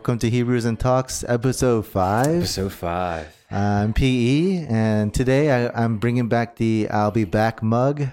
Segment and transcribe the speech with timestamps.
[0.00, 2.36] welcome to Hebrews and Talks, episode five.
[2.36, 3.36] Episode five.
[3.50, 8.06] I'm PE, and today I, I'm bringing back the "I'll be back" mug.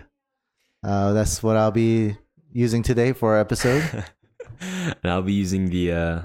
[0.83, 2.17] Uh, that's what I'll be
[2.51, 4.03] using today for our episode.
[4.59, 6.21] and I'll be using the uh,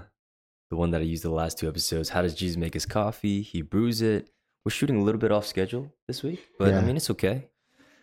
[0.69, 2.09] the one that I used the last two episodes.
[2.09, 3.41] How does Jesus make his coffee?
[3.43, 4.31] He brews it.
[4.65, 7.47] We're shooting a little bit off schedule this week, but I mean it's okay.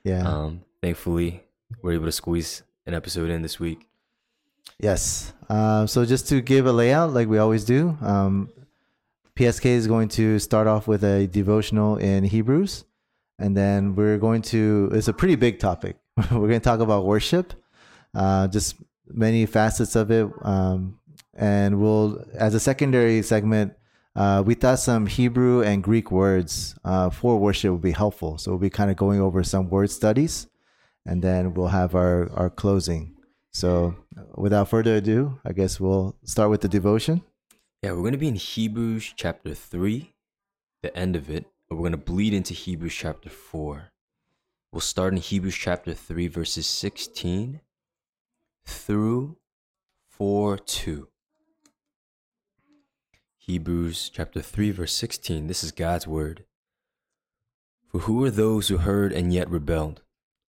[0.06, 0.26] Yeah.
[0.26, 1.44] Um, thankfully,
[1.82, 3.89] we're able to squeeze an episode in this week.
[4.78, 5.34] Yes.
[5.50, 8.50] Um, so just to give a layout, like we always do, um,
[9.36, 12.84] PSK is going to start off with a devotional in Hebrews,
[13.40, 14.90] and then we're going to.
[14.94, 15.96] It's a pretty big topic.
[16.18, 17.54] we're going to talk about worship,
[18.14, 18.76] uh, just
[19.08, 21.00] many facets of it, um,
[21.34, 23.74] and we'll, as a secondary segment,
[24.16, 28.38] uh, we thought some Hebrew and Greek words uh, for worship would be helpful.
[28.38, 30.48] So we'll be kind of going over some word studies,
[31.06, 33.16] and then we'll have our our closing.
[33.52, 33.96] So,
[34.36, 37.24] without further ado, I guess we'll start with the devotion.
[37.82, 40.14] Yeah, we're gonna be in Hebrews chapter three,
[40.82, 43.92] the end of it, and we're gonna bleed into Hebrews chapter four.
[44.72, 47.62] We'll start in Hebrews chapter three, verses sixteen
[48.66, 49.38] through
[50.10, 51.08] four two.
[53.50, 55.48] Hebrews chapter 3, verse 16.
[55.48, 56.46] This is God's word.
[57.88, 60.04] For who are those who heard and yet rebelled?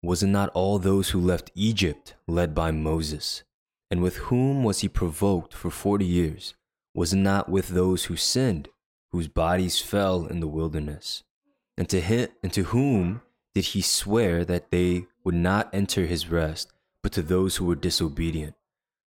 [0.05, 3.43] Was it not all those who left Egypt led by Moses?
[3.89, 6.53] And with whom was he provoked for forty years?
[6.93, 8.69] Was it not with those who sinned,
[9.11, 11.23] whose bodies fell in the wilderness?
[11.75, 13.21] And to him and to whom
[13.55, 17.75] did he swear that they would not enter his rest, but to those who were
[17.75, 18.53] disobedient?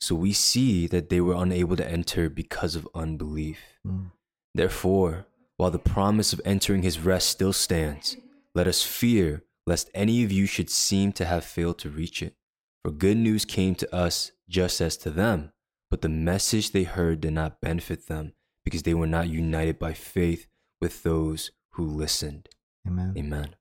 [0.01, 3.59] So we see that they were unable to enter because of unbelief.
[3.85, 4.07] Hmm.
[4.53, 5.25] Therefore,
[5.55, 8.17] while the promise of entering his rest still stands,
[8.53, 12.35] let us fear lest any of you should seem to have failed to reach it.
[12.83, 15.51] For good news came to us just as to them,
[15.89, 18.33] but the message they heard did not benefit them
[18.65, 20.47] because they were not united by faith
[20.79, 22.49] with those who listened.
[22.87, 23.13] Amen.
[23.17, 23.55] Amen.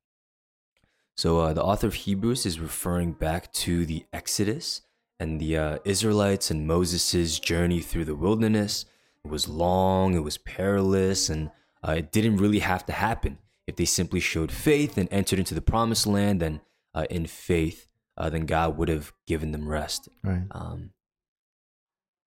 [1.16, 4.82] So uh, the author of Hebrews is referring back to the Exodus
[5.18, 8.86] and the uh, Israelites and Moses' journey through the wilderness.
[9.22, 11.50] It was long, it was perilous, and
[11.86, 13.36] uh, it didn't really have to happen.
[13.70, 16.60] If they simply showed faith and entered into the promised land, then
[16.92, 17.86] uh, in faith,
[18.16, 20.08] uh, then God would have given them rest.
[20.24, 20.42] Right.
[20.50, 20.90] Um,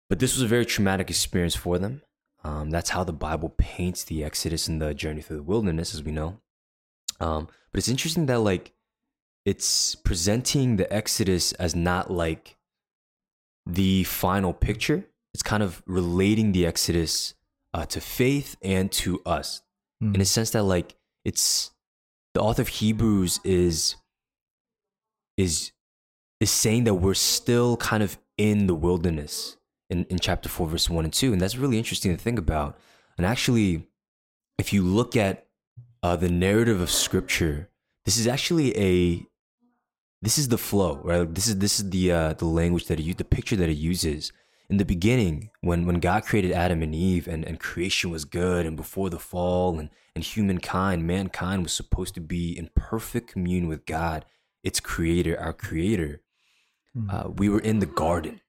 [0.09, 2.01] but this was a very traumatic experience for them.
[2.43, 6.03] Um, that's how the Bible paints the Exodus and the journey through the wilderness, as
[6.03, 6.41] we know.
[7.21, 8.73] Um, but it's interesting that like
[9.45, 12.57] it's presenting the Exodus as not like
[13.67, 15.05] the final picture.
[15.35, 17.35] It's kind of relating the Exodus
[17.75, 19.61] uh, to faith and to us,
[20.03, 20.15] Mm.
[20.15, 20.95] in a sense that like
[21.27, 21.73] it's
[22.35, 23.97] the author of Hebrews is
[25.37, 25.73] is
[26.39, 29.57] is saying that we're still kind of in the wilderness
[29.91, 32.79] in, in chapter 4 verse 1 and 2 and that's really interesting to think about.
[33.19, 33.89] And actually
[34.57, 35.47] if you look at
[36.03, 37.71] uh, the narrative of scripture
[38.05, 39.27] this is actually a
[40.23, 41.35] this is the flow right?
[41.35, 44.33] This is this is the uh, the language that it the picture that it uses
[44.69, 48.67] in the beginning when when god created adam and eve and, and creation was good
[48.67, 53.69] and before the fall and and humankind mankind was supposed to be in perfect communion
[53.69, 54.25] with god
[54.63, 56.21] its creator our creator
[57.11, 58.41] uh, we were in the garden.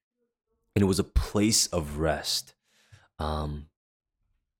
[0.75, 2.53] And it was a place of rest.
[3.19, 3.67] Um,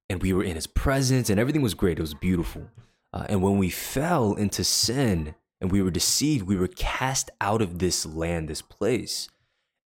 [0.10, 2.00] and we were in his presence and everything was great.
[2.00, 2.70] It was beautiful.
[3.14, 7.62] Uh, and when we fell into sin and we were deceived we were cast out
[7.62, 9.30] of this land this place.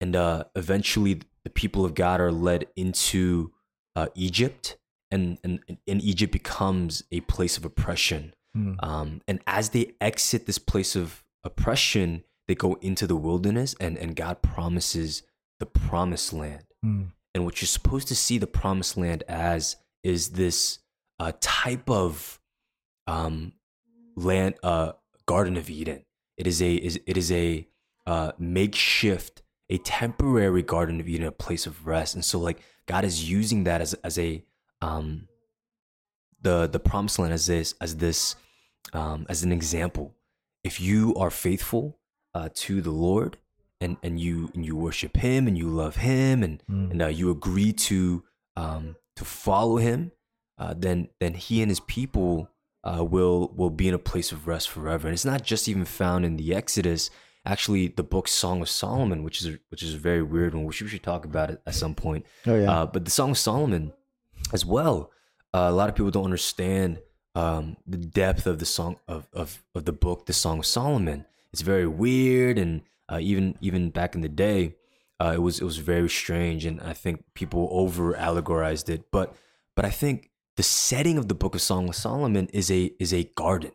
[0.00, 3.52] And uh, eventually the people of god are led into
[3.96, 4.76] uh, egypt
[5.10, 8.76] and, and, and egypt becomes a place of oppression Mm.
[8.82, 13.96] um, and as they exit this place of oppression, they go into the wilderness, and,
[13.98, 15.22] and God promises
[15.60, 16.64] the promised land.
[16.84, 17.12] Mm.
[17.34, 20.78] And what you're supposed to see the promised land as is this
[21.20, 22.40] uh, type of
[23.06, 23.52] um,
[24.16, 24.92] land, uh,
[25.26, 26.04] Garden of Eden.
[26.36, 27.66] It is a is it is a
[28.06, 32.14] uh, makeshift, a temporary Garden of Eden, a place of rest.
[32.14, 34.42] And so, like God is using that as as a
[34.80, 35.28] um,
[36.40, 38.36] the the promised land as this as this
[38.92, 40.14] um, as an example.
[40.64, 41.98] If you are faithful
[42.34, 43.36] uh, to the Lord
[43.80, 46.90] and and you and you worship Him and you love Him and Mm.
[46.90, 48.24] and uh, you agree to
[48.56, 50.12] um, to follow Him,
[50.58, 52.50] uh, then then He and His people
[52.84, 55.08] uh, will will be in a place of rest forever.
[55.08, 57.10] And it's not just even found in the Exodus.
[57.48, 60.82] Actually, the book Song of Solomon, which is which is a very weird one, which
[60.82, 62.26] we should talk about it at some point.
[62.46, 62.70] Oh yeah.
[62.70, 63.94] Uh, but the Song of Solomon,
[64.52, 65.10] as well,
[65.54, 66.98] uh, a lot of people don't understand
[67.34, 71.24] um, the depth of the song of, of of the book, the Song of Solomon.
[71.52, 74.74] It's very weird, and uh, even even back in the day,
[75.18, 79.10] uh, it was it was very strange, and I think people over allegorized it.
[79.10, 79.34] But
[79.74, 83.14] but I think the setting of the Book of Song of Solomon is a is
[83.14, 83.72] a garden,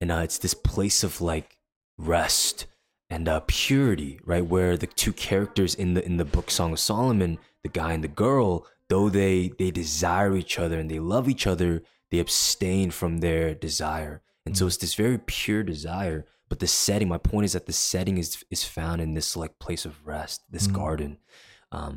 [0.00, 1.58] and uh, it's this place of like
[1.98, 2.66] rest
[3.12, 4.46] and uh, purity, right?
[4.54, 8.02] Where the two characters in the in the book Song of Solomon, the guy and
[8.02, 12.90] the girl, though they they desire each other and they love each other, they abstain
[12.90, 16.24] from their desire, and so it's this very pure desire.
[16.48, 19.58] But the setting, my point is that the setting is is found in this like
[19.58, 20.74] place of rest, this Mm.
[20.74, 21.18] garden,
[21.70, 21.96] um,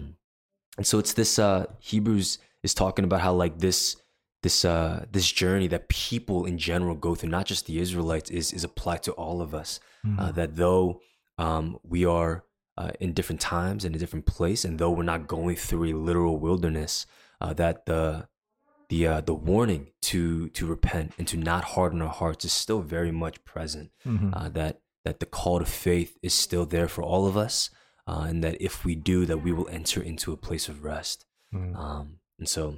[0.77, 3.95] and so it's this uh, Hebrews is talking about how like this
[4.43, 8.51] this uh this journey that people in general go through, not just the Israelites, is
[8.51, 9.79] is applied to all of us.
[10.05, 10.19] Mm-hmm.
[10.19, 11.01] Uh, that though
[11.37, 12.43] um, we are
[12.77, 15.93] uh, in different times and a different place, and though we're not going through a
[15.93, 17.05] literal wilderness,
[17.41, 18.27] uh, that the
[18.89, 22.81] the uh, the warning to to repent and to not harden our hearts is still
[22.81, 23.91] very much present.
[24.05, 24.31] Mhm.
[24.35, 27.69] Uh, that that the call to faith is still there for all of us,
[28.07, 31.25] uh, and that if we do, that we will enter into a place of rest.
[31.53, 31.75] Mm.
[31.75, 32.77] Um, and so,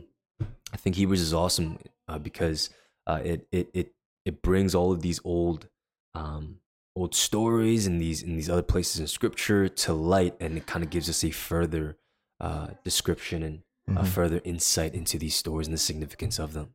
[0.74, 2.70] I think Hebrews is awesome uh, because
[3.08, 3.94] uh, it it it
[4.26, 5.68] it brings all of these old
[6.14, 6.60] um,
[6.98, 10.84] old stories and these in these other places in Scripture to light, and it kind
[10.84, 11.98] of gives us a further
[12.40, 13.56] uh, description and
[13.88, 14.08] a Mhm.
[14.08, 16.68] further insight into these stories and the significance of them.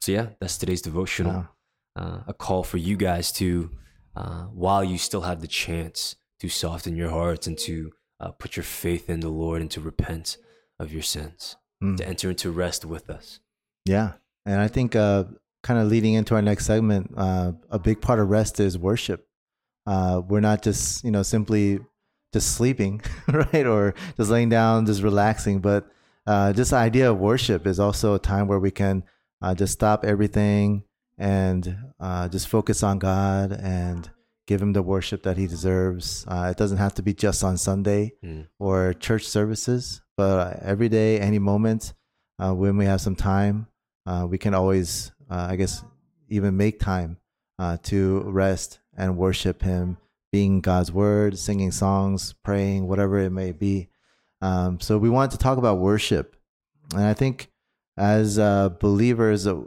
[0.00, 1.32] So yeah, that's today's devotional.
[1.32, 1.48] Wow.
[1.96, 3.70] Uh, a call for you guys to,
[4.14, 8.56] uh, while you still have the chance, to soften your hearts and to uh, put
[8.56, 10.36] your faith in the Lord and to repent
[10.78, 11.96] of your sins, Mm.
[11.98, 13.40] to enter into rest with us.
[13.84, 14.14] Yeah.
[14.46, 15.24] And I think uh,
[15.62, 19.27] kind of leading into our next segment, uh, a big part of rest is worship.
[19.86, 21.78] Uh, we're not just, you know, simply
[22.32, 23.66] just sleeping, right?
[23.66, 25.60] Or just laying down, just relaxing.
[25.60, 25.86] But
[26.26, 29.02] uh, this idea of worship is also a time where we can
[29.40, 30.84] uh, just stop everything
[31.16, 34.10] and uh, just focus on God and
[34.46, 36.24] give Him the worship that He deserves.
[36.28, 38.46] Uh, it doesn't have to be just on Sunday Mm.
[38.58, 41.92] or church services, but uh, every day, any moment,
[42.38, 43.66] uh, when we have some time,
[44.06, 45.82] uh, we can always, uh, I guess,
[46.28, 47.16] even make time
[47.58, 49.96] uh, to rest and worship Him,
[50.30, 53.88] being God's Word, singing songs, praying, whatever it may be.
[54.42, 56.36] Um, so we wanted to talk about worship,
[56.92, 57.50] and I think
[57.96, 59.62] as uh, believers, uh,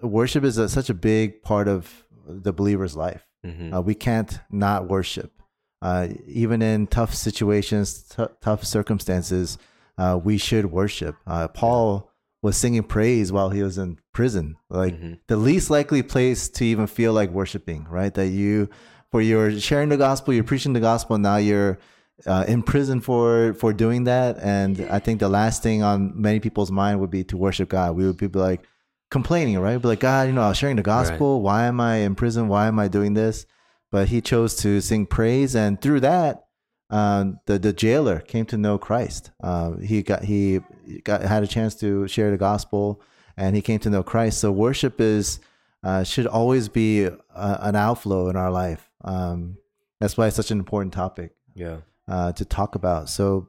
[0.00, 3.26] worship is a, such a big part of the believer's life.
[3.44, 3.74] Mhm.
[3.74, 5.32] Uh, we can't not worship.
[5.82, 9.58] Uh, even in tough situations, t- tough circumstances,
[9.98, 11.16] uh, we should worship.
[11.26, 12.09] Uh, Paul
[12.42, 14.56] was singing praise while he was in prison.
[14.70, 15.18] Like Mhm.
[15.28, 18.12] the least likely place to even feel like worshiping, right?
[18.14, 18.68] That you,
[19.10, 21.78] for you're sharing the gospel, you're preaching the gospel, and now you're
[22.26, 24.36] uh, in prison for for doing that.
[24.42, 27.96] And I think the last thing on many people's mind would be to worship God.
[27.96, 28.62] We would be like
[29.10, 29.80] complaining, right?
[29.80, 31.40] Be like, God, you know, I was sharing the gospel.
[31.42, 32.48] Why am I in prison?
[32.48, 33.46] Why am I doing this?
[33.90, 36.44] But he chose to sing praise, and through that,
[36.90, 39.30] um, the the jailer came to know Christ.
[39.42, 40.60] Uh, he got he
[41.04, 43.00] got had a chance to share the gospel,
[43.36, 44.38] and he came to know Christ.
[44.40, 45.40] So worship is
[45.84, 48.90] uh, should always be a, an outflow in our life.
[49.02, 49.56] Um,
[50.00, 51.78] that's why it's such an important topic Yeah.
[52.08, 53.08] uh, to talk about.
[53.08, 53.48] So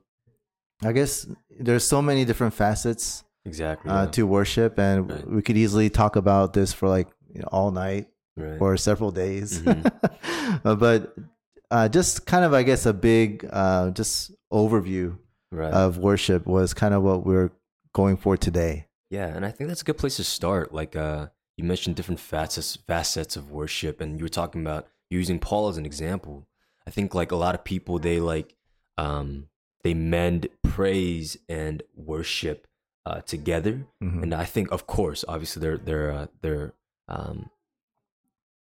[0.83, 1.27] I guess
[1.59, 3.91] there's so many different facets Exactly.
[3.91, 4.11] uh, yeah.
[4.11, 5.27] to worship, and Right.
[5.29, 8.57] we could easily talk about this for like you know, all night right.
[8.61, 9.61] or several days.
[9.61, 9.91] Mhm.
[10.65, 11.15] Uh, but
[11.71, 15.17] uh, just kind of, I guess, a big uh, just overview
[15.51, 15.73] right.
[15.73, 17.51] of worship was kind of what we're
[17.93, 18.87] going for today.
[19.09, 20.73] Yeah, and I think that's a good place to start.
[20.73, 25.39] Like uh, you mentioned different facets facets of worship, and you were talking about using
[25.39, 26.47] Paul as an example.
[26.87, 28.55] I think like a lot of people, they like
[28.97, 29.47] um,
[29.83, 32.67] they mend praise and worship
[33.05, 34.23] uh, together, Mhm.
[34.23, 36.73] and I think, of course, obviously, their their uh, their
[37.09, 37.49] um,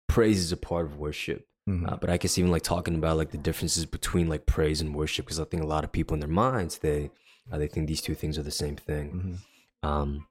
[0.08, 1.47] praise is a part of worship.
[1.68, 1.92] Mhm.
[1.92, 4.96] Uh, but I guess even like talking about like the differences between like praise and
[4.96, 7.12] worship, because I think a lot of people in their minds they
[7.52, 9.40] uh, they think these two things are the same thing.
[9.84, 9.88] Mhm.
[9.88, 10.28] Um,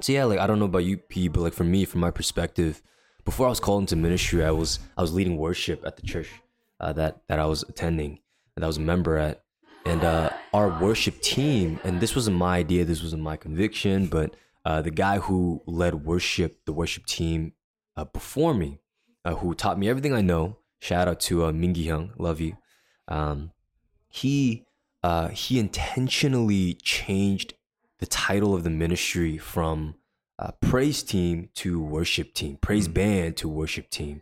[0.00, 2.10] so yeah, like I don't know about you, P, but like for me, from my
[2.10, 2.82] perspective,
[3.24, 6.30] before I was called into ministry, I was I was leading worship at the church
[6.80, 8.20] uh, that that I was attending,
[8.54, 9.42] that I was a member at,
[9.84, 14.34] and uh, our worship team, and this wasn't my idea, this wasn't my conviction, but
[14.64, 17.52] uh, the guy who led worship, the worship team
[17.96, 18.80] uh, before me,
[19.24, 20.56] uh, who taught me everything I know.
[20.78, 22.56] Shout out to uh, Mingi Hyung, love you.
[23.08, 23.52] Um,
[24.08, 24.64] he
[25.02, 27.54] uh, he intentionally changed
[27.98, 29.94] the title of the ministry from
[30.38, 34.20] uh, praise team to worship team, praise band to worship team.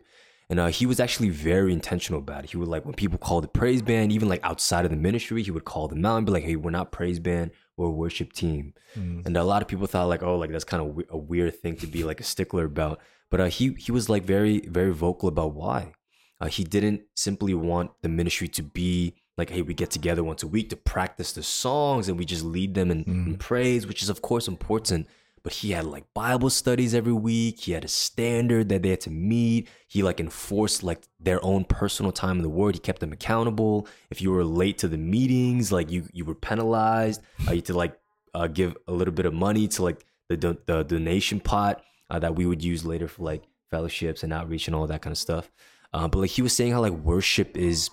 [0.49, 2.51] And uh, he was actually very intentional about it.
[2.51, 5.43] He would like when people called the praise band, even like outside of the ministry,
[5.43, 8.31] he would call them out and be like, "Hey, we're not praise band, we're worship
[8.31, 9.25] team." Mm.
[9.25, 11.75] And a lot of people thought like, "Oh, like that's kind of a weird thing
[11.77, 15.27] to be like a stickler about." But uh, he he was like very very vocal
[15.27, 15.91] about why.
[16.39, 20.41] Uh, he didn't simply want the ministry to be like hey we get together once
[20.43, 24.01] a week to practice the songs and we just lead them in, in praise which
[24.01, 25.07] is of course important.
[25.43, 27.61] But he had like bible studies every week.
[27.61, 29.69] He had a standard that they had to meet.
[29.87, 32.75] He like enforced like their own personal time in the word.
[32.75, 33.87] He kept them accountable.
[34.09, 37.21] If you were late to the meetings like you you were penalized.
[37.47, 37.97] Uh, you had to like
[38.33, 42.19] uh, give a little bit of money to like the do- the donation pot uh,
[42.19, 45.17] that we would use later for like fellowships and outreach and all that kind of
[45.17, 45.49] stuff
[45.93, 47.89] uh, but like he was saying how like worship is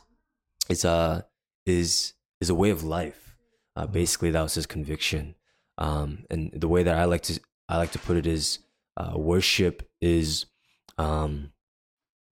[0.69, 1.27] is a
[1.67, 3.37] is is a way of life.
[3.77, 5.35] Uh, basically, that was his conviction.
[5.79, 8.61] Um, and the way that I like to I like to put it is
[8.97, 10.47] uh, worship is
[10.99, 11.51] um,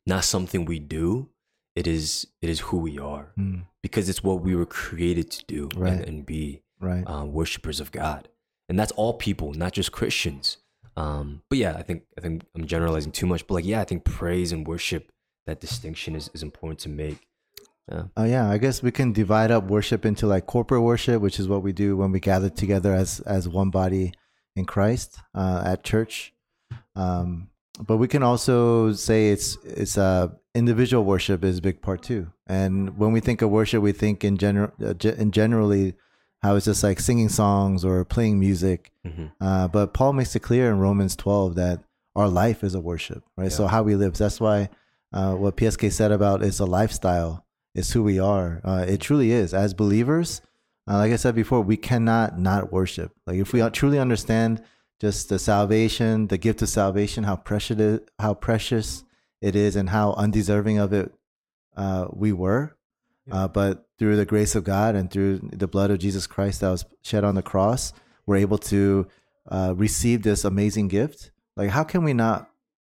[0.07, 1.28] not something we do.
[1.75, 5.45] It is it is who we are Mm, because it's what we were created to
[5.47, 5.92] do Right.
[5.95, 7.02] and, and be right.
[7.07, 8.28] uh, worshipers of God,
[8.69, 10.59] and that's all people, not just Christians.
[10.97, 13.47] Um, but yeah, I think I think I'm generalizing too much.
[13.47, 15.11] But like, yeah, I think praise and worship
[15.46, 17.26] that distinction is, is important to make.
[17.90, 18.04] Yeah.
[18.16, 21.49] Oh yeah, I guess we can divide up worship into like corporate worship, which is
[21.49, 24.12] what we do when we gather together as as one body
[24.54, 26.32] in Christ uh, at church.
[26.94, 27.49] Um,
[27.80, 32.32] but we can also say it's it's uh, individual worship is a big part too.
[32.46, 35.94] And when we think of worship, we think in general uh, ge- in generally
[36.42, 38.92] how it's just like singing songs or playing music.
[39.04, 41.82] hmm Uh, but Paul makes it clear in Romans 12 that
[42.14, 43.50] our life is a worship, right?
[43.50, 44.16] So how we live.
[44.18, 44.68] That's why
[45.12, 48.61] uh, what PSK said about it's a lifestyle, it's who we are.
[48.64, 49.52] Uh, it truly is.
[49.54, 50.40] As believers,
[50.88, 53.12] uh, like I said before, we cannot not worship.
[53.26, 54.62] Like if we truly understand
[55.00, 59.04] just the salvation, the gift of salvation, how precious it is, how precious
[59.40, 61.12] it is, and how undeserving of it
[61.76, 62.76] uh, we were.
[63.31, 66.71] Uh, but through the grace of God and through the blood of Jesus Christ that
[66.71, 67.92] was shed on the cross,
[68.26, 69.07] we're able to
[69.49, 71.31] uh, receive this amazing gift.
[71.57, 72.50] Like, how can we not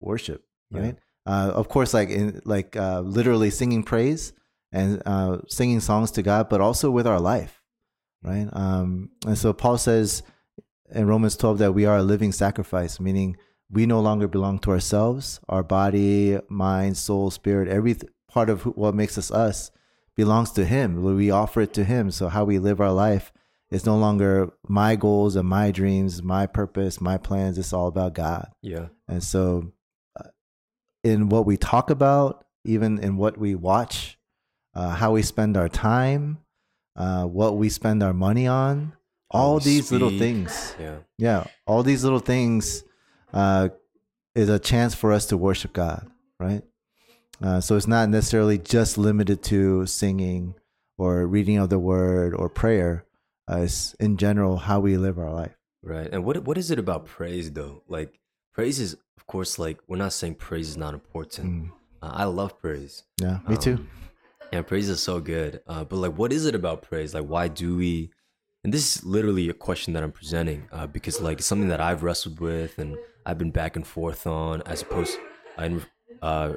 [0.01, 0.45] worship?
[0.71, 0.93] Yeah.
[1.25, 4.33] Uh, of course, like in like uh, literally singing praise
[4.73, 7.63] and uh, singing songs to God, but also with our life,
[8.23, 8.49] right?
[8.53, 10.23] Um, and so Paul says
[10.91, 13.37] in Romans 12 that we are a living sacrifice, meaning
[13.71, 15.41] we no longer belong to ourselves.
[15.49, 17.97] Our body, mind, soul, spirit, every
[18.29, 19.71] part of who, what makes us us
[20.15, 21.03] belongs to Him.
[21.03, 22.11] We offer it to Him.
[22.11, 23.33] So how we live our life
[23.71, 27.57] is no longer my goals and my dreams, my purpose, my plans.
[27.57, 28.49] It's all about God.
[28.61, 28.89] Yeah.
[29.09, 29.73] And so,
[31.05, 34.19] in what we talk about, even in what we watch,
[34.75, 36.39] uh, how we spend our time,
[36.97, 38.93] uh, what we spend our money on.
[39.31, 40.99] All these little things, Yeah.
[41.17, 42.85] yeah, all these little things
[43.33, 43.71] uh,
[44.35, 46.07] is a chance for us to worship God,
[46.39, 46.63] right?
[47.43, 50.55] Uh, so it's not necessarily just limited to singing
[50.99, 53.07] or reading of the word or prayer.
[53.51, 55.57] Uh, it's in general how we live our life.
[55.83, 56.09] Right.
[56.13, 57.83] And what what is it about praise though?
[57.89, 58.21] Like
[58.53, 61.49] praise is of course like we're not saying praise is not important.
[61.49, 61.71] Mm.
[62.03, 63.05] Uh, I love praise.
[63.21, 63.87] Yeah, me too.
[64.53, 65.61] Yeah, praise is so good.
[65.69, 67.15] Uh, but like what is it about praise?
[67.15, 68.11] Like why do we
[68.65, 71.81] and this is literally a question that I'm presenting uh, because like it's something that
[71.81, 75.19] I've wrestled with and I've been back and forth on as opposed
[75.57, 75.87] uh, in,
[76.21, 76.55] uh,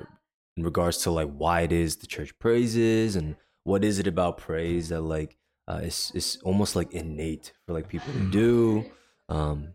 [0.57, 4.39] in regards to like why it is the church praises and what is it about
[4.39, 8.85] praise that like uh, it's, it's almost like innate for like people to do.
[9.29, 9.73] Um,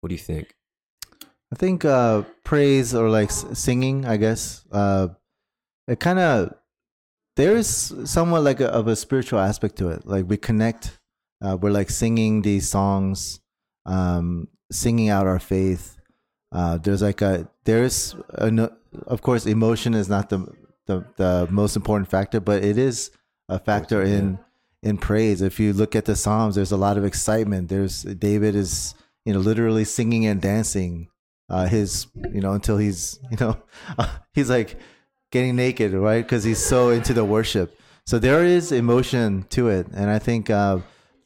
[0.00, 0.56] what do you think?
[1.52, 5.08] I think uh, praise or like singing, I guess, uh,
[5.86, 6.54] it kind of
[7.36, 10.06] there is somewhat like a, of a spiritual aspect to it.
[10.06, 10.98] Like we connect,
[11.42, 13.40] uh, we're like singing these songs,
[13.84, 15.98] um, singing out our faith.
[16.52, 18.70] Uh, there's like a there's a,
[19.06, 20.46] of course emotion is not the,
[20.86, 23.10] the the most important factor, but it is
[23.50, 24.38] a factor in
[24.82, 25.42] in praise.
[25.42, 27.68] If you look at the Psalms, there's a lot of excitement.
[27.68, 28.94] There's David is
[29.26, 31.08] you know literally singing and dancing
[31.52, 33.56] uh, his you know until he's you know
[34.34, 34.76] he's like
[35.30, 37.78] getting naked right because he's so into the worship.
[38.04, 40.78] So there is emotion to it, and I think uh,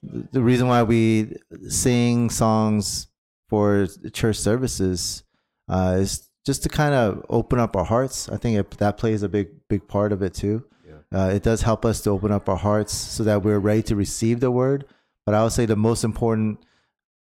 [0.02, 1.36] the reason why we
[1.68, 3.08] sing songs
[3.48, 5.22] for church services
[5.68, 8.28] uh, is just to kind of open up our hearts.
[8.28, 10.64] I think it, that plays a big big part of it too.
[10.86, 11.18] Yeah.
[11.18, 13.96] Uh, it does help us to open up our hearts so that we're ready to
[13.96, 14.84] receive the word.
[15.24, 16.60] But I would say the most important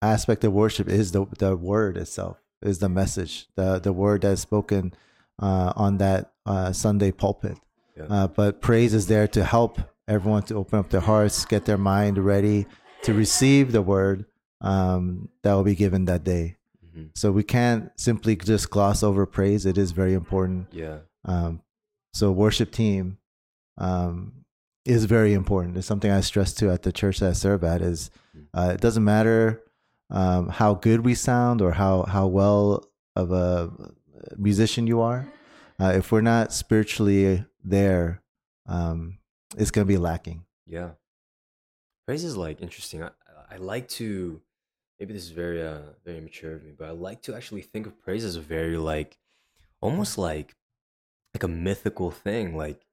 [0.02, 4.32] aspect of worship is the the word itself, is the message, the the word that
[4.32, 4.92] is spoken
[5.40, 7.58] uh, on that uh, Sunday pulpit.
[7.96, 8.04] Yeah.
[8.10, 11.78] Uh, but praise is there to help everyone to open up their hearts, get their
[11.78, 12.66] mind ready
[13.02, 14.26] to receive the word
[14.60, 16.56] um, that will be given that day.
[16.96, 17.10] Mhm.
[17.14, 19.66] So we can't simply just gloss over praise.
[19.66, 20.68] It is very important.
[20.72, 20.98] Yeah.
[21.24, 21.60] Um,
[22.12, 23.18] so worship team
[23.78, 24.44] um,
[24.84, 25.76] is very important.
[25.76, 27.82] It's something I stress to at the church that I serve at.
[27.82, 28.10] Is
[28.54, 29.62] uh, it doesn't matter
[30.10, 32.84] um, how good we sound or how how well
[33.14, 33.70] of a
[34.36, 35.28] musician you are.
[35.80, 38.22] Uh, if we're not spiritually there,
[38.66, 39.18] um,
[39.56, 40.44] it's going to be lacking.
[40.66, 40.90] Yeah.
[42.06, 43.02] Praise is like interesting.
[43.02, 43.10] I,
[43.50, 44.40] I like to
[44.98, 47.86] maybe this is very uh very mature of me, but I like to actually think
[47.86, 49.18] of praise as a very like
[49.80, 50.54] almost like
[51.34, 52.56] like a mythical thing.
[52.56, 52.86] Like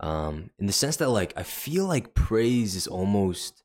[0.00, 3.62] um in the sense that like I feel like praise is almost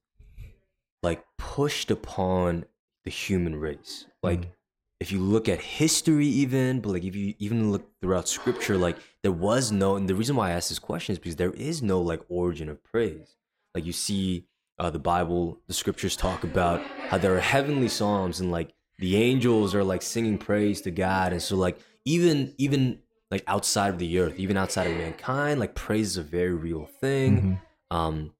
[1.01, 2.65] like pushed upon
[3.03, 4.05] the human race.
[4.21, 4.51] Like Mm.
[4.99, 8.97] if you look at history even, but like if you even look throughout scripture, like
[9.21, 11.81] there was no and the reason why I ask this question is because there is
[11.81, 13.35] no like origin of praise.
[13.75, 14.47] Like you see
[14.79, 19.17] uh, the Bible, the scriptures talk about how there are heavenly psalms and like the
[19.17, 22.99] angels are like singing praise to God, and so like even even
[23.31, 26.85] like outside of the earth, even outside of mankind, like praise is a very real
[27.01, 27.59] thing.
[27.91, 27.95] Mhm.
[27.97, 28.33] Um,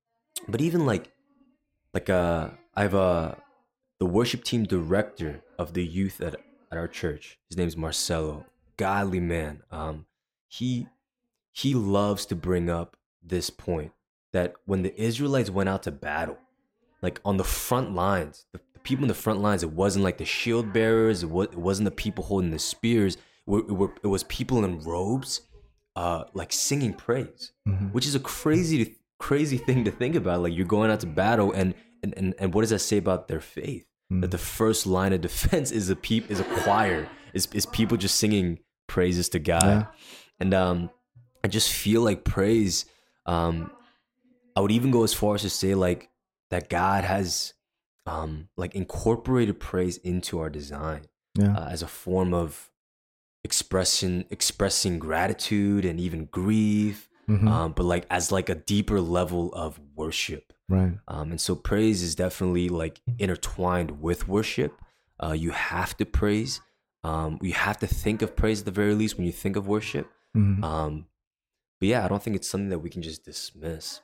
[0.48, 1.12] but even like
[1.93, 3.38] like uh, I have a
[4.03, 6.36] the worship team director of the youth at
[6.69, 7.38] at our church.
[7.50, 8.45] His name's Marcelo,
[8.75, 9.63] godly man.
[9.72, 10.05] Um,
[10.50, 10.88] he
[11.53, 13.93] he loves to bring up this point
[14.33, 16.38] that when the Israelites went out to battle,
[17.01, 20.17] like on the front lines, the, the people in the front lines, it wasn't like
[20.17, 23.72] the shield bearers, it, was, it wasn't the people holding the spears, it, were, it,
[23.72, 25.41] were, it was people in robes,
[25.95, 27.93] uh, like singing praise, Mhm.
[27.93, 30.41] which is a crazy, crazy thing to think about.
[30.41, 33.27] Like you're going out to battle, and and and, and what does that say about
[33.29, 33.86] their faith?
[34.10, 37.98] That the first line of defense is a peep is a choir, is is people
[37.98, 39.86] just singing praises to God, Yeah.
[40.39, 40.89] and um,
[41.43, 42.86] I just feel like praise.
[43.25, 43.72] Um,
[44.55, 46.10] I would even go as far as to say like
[46.51, 47.53] that God has
[48.05, 51.01] um like incorporated praise into our design
[51.39, 51.55] Yeah.
[51.57, 52.69] uh, as a form of
[53.43, 57.48] expression expressing gratitude and even grief Mhm.
[57.48, 60.94] um but like as like a deeper level of worship right.
[61.08, 64.74] um and so praise is definitely like intertwined with worship
[65.24, 66.59] uh you have to praise
[67.03, 69.68] um you have to think of praise at the very least when you think of
[69.68, 70.64] worship Mhm.
[70.64, 71.05] um,
[71.79, 74.00] but yeah, I don't think it's something that we can just dismiss.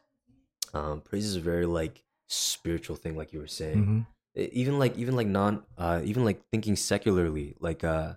[0.73, 3.79] Um, praise is a very like spiritual thing, like you were saying.
[3.85, 4.05] Mhm.
[4.37, 8.15] E- Even like even like non, uh, even like thinking secularly, like uh,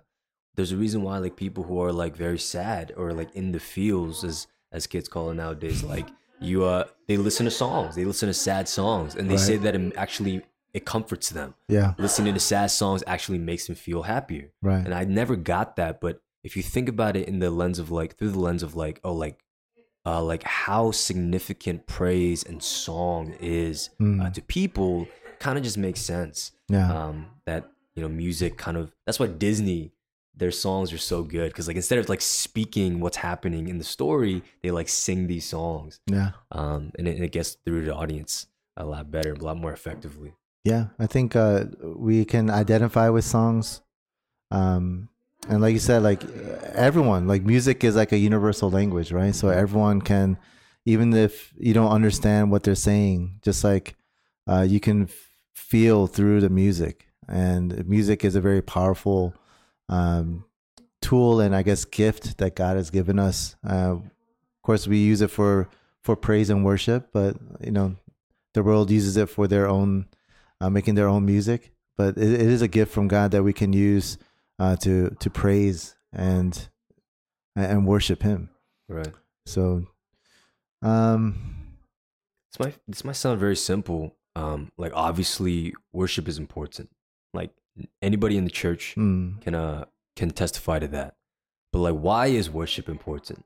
[0.55, 3.59] there's a reason why like people who are like very sad or like in the
[3.59, 6.07] fields as as kids call it nowadays, like
[6.41, 9.75] you uh, they listen to songs, they listen to sad songs, and they say that
[9.75, 10.41] it actually
[10.73, 11.53] it comforts them.
[11.69, 11.93] Yeah.
[11.99, 14.83] Listening to sad songs actually makes them feel happier Right.
[14.83, 16.01] and I never got that.
[16.01, 18.75] But if you think about it in the lens of like through the lens of
[18.75, 19.39] like oh like
[20.05, 24.33] uh like how significant praise and song is uh, Mm.
[24.33, 25.07] to people,
[25.39, 26.51] kind of just makes sense.
[26.69, 26.91] Yeah.
[26.91, 29.91] Um, that you know music kind of that's why Disney
[30.35, 33.83] their songs are so good because like instead of like speaking what's happening in the
[33.83, 35.99] story, they like sing these songs.
[36.07, 36.31] yeah.
[36.51, 40.33] Um, and it, it gets through the audience a lot better, a lot more effectively.
[40.63, 43.81] Yeah, I think uh, we can identify with songs,
[44.49, 45.09] um,
[45.49, 46.23] and like you said, like
[46.73, 49.35] everyone, like music is like a universal language, right?
[49.35, 50.37] So everyone can,
[50.85, 53.95] even if you don't understand what they're saying, just like
[54.47, 59.35] uh, you can f- feel through the music, and music is a very powerful
[59.89, 60.45] um,
[61.01, 63.55] tool and I guess gift that God has given us.
[63.67, 64.11] Uh, of
[64.63, 65.69] course, we use it for
[66.01, 67.95] for praise and worship, but you know,
[68.53, 70.07] the world uses it for their own
[70.61, 71.71] uh, making their own music.
[71.97, 74.17] But it, it is a gift from God that we can use
[74.59, 76.69] uh, to to praise and
[77.55, 78.49] and worship Him.
[78.89, 79.13] Right.
[79.45, 79.85] So,
[80.81, 81.65] um,
[82.51, 84.15] This might this might sound very simple.
[84.35, 86.89] Um, like obviously worship is important.
[88.01, 91.15] Anybody in the church mm, can uh can testify to that.
[91.71, 93.43] But like, why is worship important?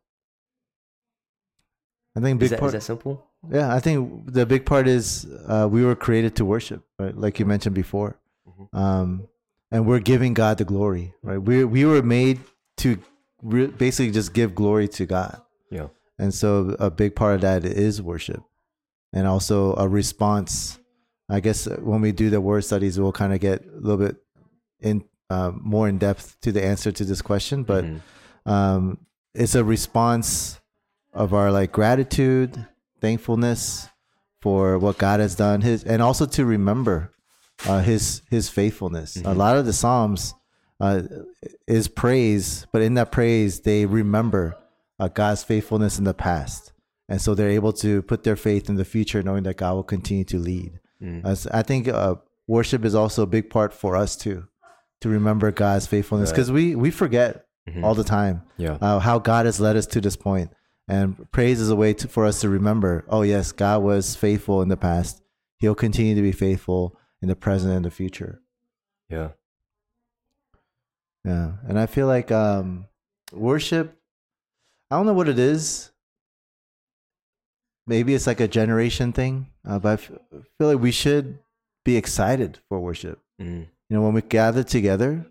[2.16, 2.70] I think Is big that, part.
[2.70, 3.24] is that simple?
[3.52, 7.16] yeah, I think the big part is uh, we were created to worship, right?
[7.16, 8.18] Like you mentioned before,
[8.50, 8.78] Mhm.
[8.78, 9.28] um,
[9.72, 11.38] and we're giving God the glory, right?
[11.38, 12.40] We we were made
[12.78, 12.98] to
[13.42, 15.42] re- basically just give glory to God.
[15.70, 15.88] Yeah.
[16.18, 18.42] And so a big part of that is worship
[19.14, 20.80] and also a response.
[21.30, 24.16] I guess when we do the word studies, we'll kind of get a little bit
[24.80, 28.02] in uh, more in depth to the answer to this question, but Mhm.
[28.46, 28.98] um,
[29.34, 30.60] it's a response
[31.14, 32.66] of our like gratitude,
[33.02, 33.90] thankfulness
[34.42, 37.12] for what God has done, His and also to remember
[37.68, 39.18] uh, His His faithfulness.
[39.18, 39.36] A Mhm.
[39.36, 40.34] lot of the Psalms
[40.80, 41.02] uh,
[41.68, 44.56] is praise, but in that praise, they remember
[45.00, 46.72] uh, God's faithfulness in the past,
[47.10, 49.84] and so they're able to put their faith in the future, knowing that God will
[49.84, 50.80] continue to lead.
[51.02, 51.26] Mm.
[51.26, 52.16] As I think uh,
[52.48, 54.48] worship is also a big part for us too,
[55.02, 56.36] to remember God's faithfulness Right.
[56.36, 57.84] because we we forget Mhm.
[57.84, 58.78] all the time yeah.
[58.82, 60.50] uh, how God has led us to this point.
[60.88, 64.62] And praise is a way to, for us to remember, oh yes, God was faithful
[64.62, 65.22] in the past.
[65.60, 68.42] He'll continue to be faithful in the present and the future.
[69.10, 69.30] yeah.
[71.26, 72.86] Yeah, and I feel like um,
[73.34, 73.98] worship.
[74.90, 75.92] I don't know what it is.
[77.88, 80.12] Maybe it's like a generation thing, uh, but I f-
[80.58, 81.40] feel like we should
[81.86, 83.20] be excited for worship.
[83.42, 83.68] Mm.
[83.90, 85.26] You know, when we gather together,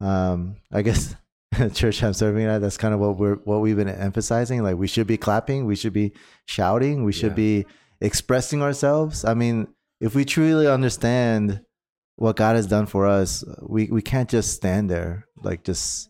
[0.00, 1.14] um, I guess
[1.74, 4.62] church I'm serving at, that's kind of what we're what we've been emphasizing.
[4.62, 6.12] Like we should be clapping, we should be
[6.46, 7.62] shouting, we should Yeah.
[7.62, 7.66] be
[8.00, 9.24] expressing ourselves.
[9.24, 9.68] I mean,
[10.00, 11.62] if we truly understand
[12.16, 16.08] what God has done for us, we we can't just stand there like just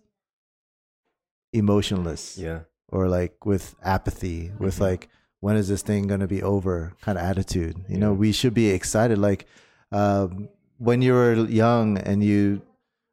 [1.52, 2.61] emotionless Yeah.
[2.88, 4.80] or like with apathy, with Mhm.
[4.80, 5.09] like
[5.40, 7.77] when is this thing gonna be over kind of attitude.
[7.88, 9.18] You know, we should be excited.
[9.18, 9.46] Like
[9.92, 12.62] um, when you were young and you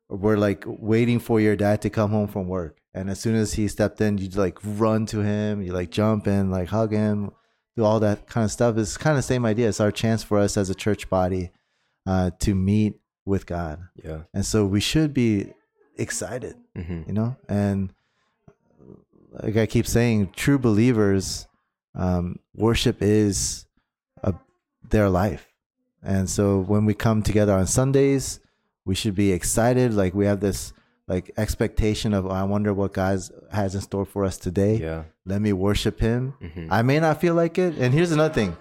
[0.10, 3.54] were like waiting for your dad to come home from work, and as soon as
[3.54, 7.32] he stepped in, you like run to him, you like jump and like hug him,
[7.76, 8.78] do all that kind of stuff.
[8.78, 9.68] It's kind of the same idea.
[9.70, 11.52] It's our chance for us as a church body
[12.06, 14.24] uh, to meet with God, Yeah.
[14.34, 15.54] and so we should be
[15.98, 17.94] excited hmm you know and
[19.42, 21.48] like i keep saying true believers
[21.96, 23.66] um, worship is
[24.24, 24.34] a,
[24.90, 25.48] their life
[26.02, 28.40] and so when we come together on sundays
[28.86, 30.74] we should be excited like we have this
[31.08, 33.20] like expectation of oh, i wonder what god
[33.52, 35.04] has in store for us today Yeah.
[35.26, 37.78] let me worship him hmm I may not feel like it.
[37.78, 38.58] And here's another thing: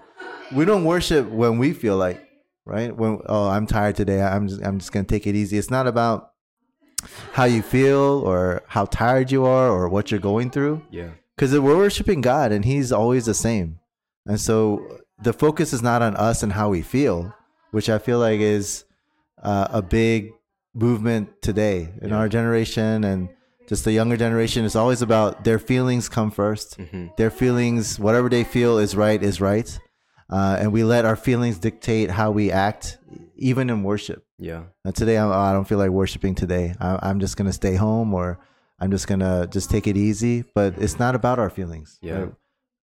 [0.55, 2.21] we don't worship when we feel like,
[2.66, 2.95] right?
[2.95, 4.21] When oh, I'm tired today.
[4.21, 5.57] I'm just I'm just gonna take it easy.
[5.57, 6.33] It's not about
[7.33, 11.11] how you feel or how tired you are or what you're going through, Yeah.
[11.37, 13.79] Because we're worshiping God and He's always the same.
[14.27, 17.35] And so the focus is not on us and how we feel,
[17.71, 18.85] which I feel like is
[19.42, 20.31] uh, a big
[20.75, 22.16] movement today in Yeah.
[22.18, 23.29] our generation and
[23.68, 24.64] just the younger generation.
[24.64, 29.23] It's always about their feelings come first hmm their feelings, whatever they feel is right,
[29.23, 29.79] is right.
[30.31, 32.97] Uh, and we let our feelings dictate how we act,
[33.37, 34.25] even in worship.
[34.38, 34.62] Yeah.
[34.85, 36.75] And today, I'm, I don't feel like worshiping today.
[36.81, 38.38] I, I'm just going to stay home or
[38.83, 40.45] I'm just to just take it easy.
[40.55, 41.99] But it's not about our feelings.
[42.03, 42.18] Yeah.
[42.18, 42.33] right?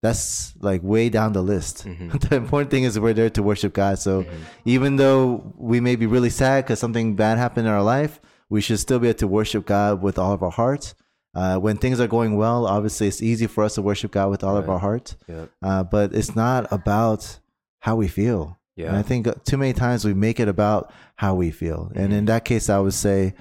[0.00, 1.84] That's like way down the list.
[1.84, 2.20] Mhm.
[2.28, 3.98] the important thing is we're there to worship God.
[3.98, 4.28] So Mhm.
[4.64, 8.60] even though we may be really sad because something bad happened in our life, we
[8.60, 10.94] should still be able to worship God with all of our heart.
[11.34, 14.42] Uh, when things are going well, obviously it's easy for us to worship God with
[14.44, 15.46] all of our heart, Yeah.
[15.62, 17.40] uh, but it's not about
[17.80, 18.56] how we feel.
[18.76, 21.90] And I think too many times we make it about how we feel.
[21.96, 22.18] And Mm-hmm.
[22.18, 23.34] in that case, I would say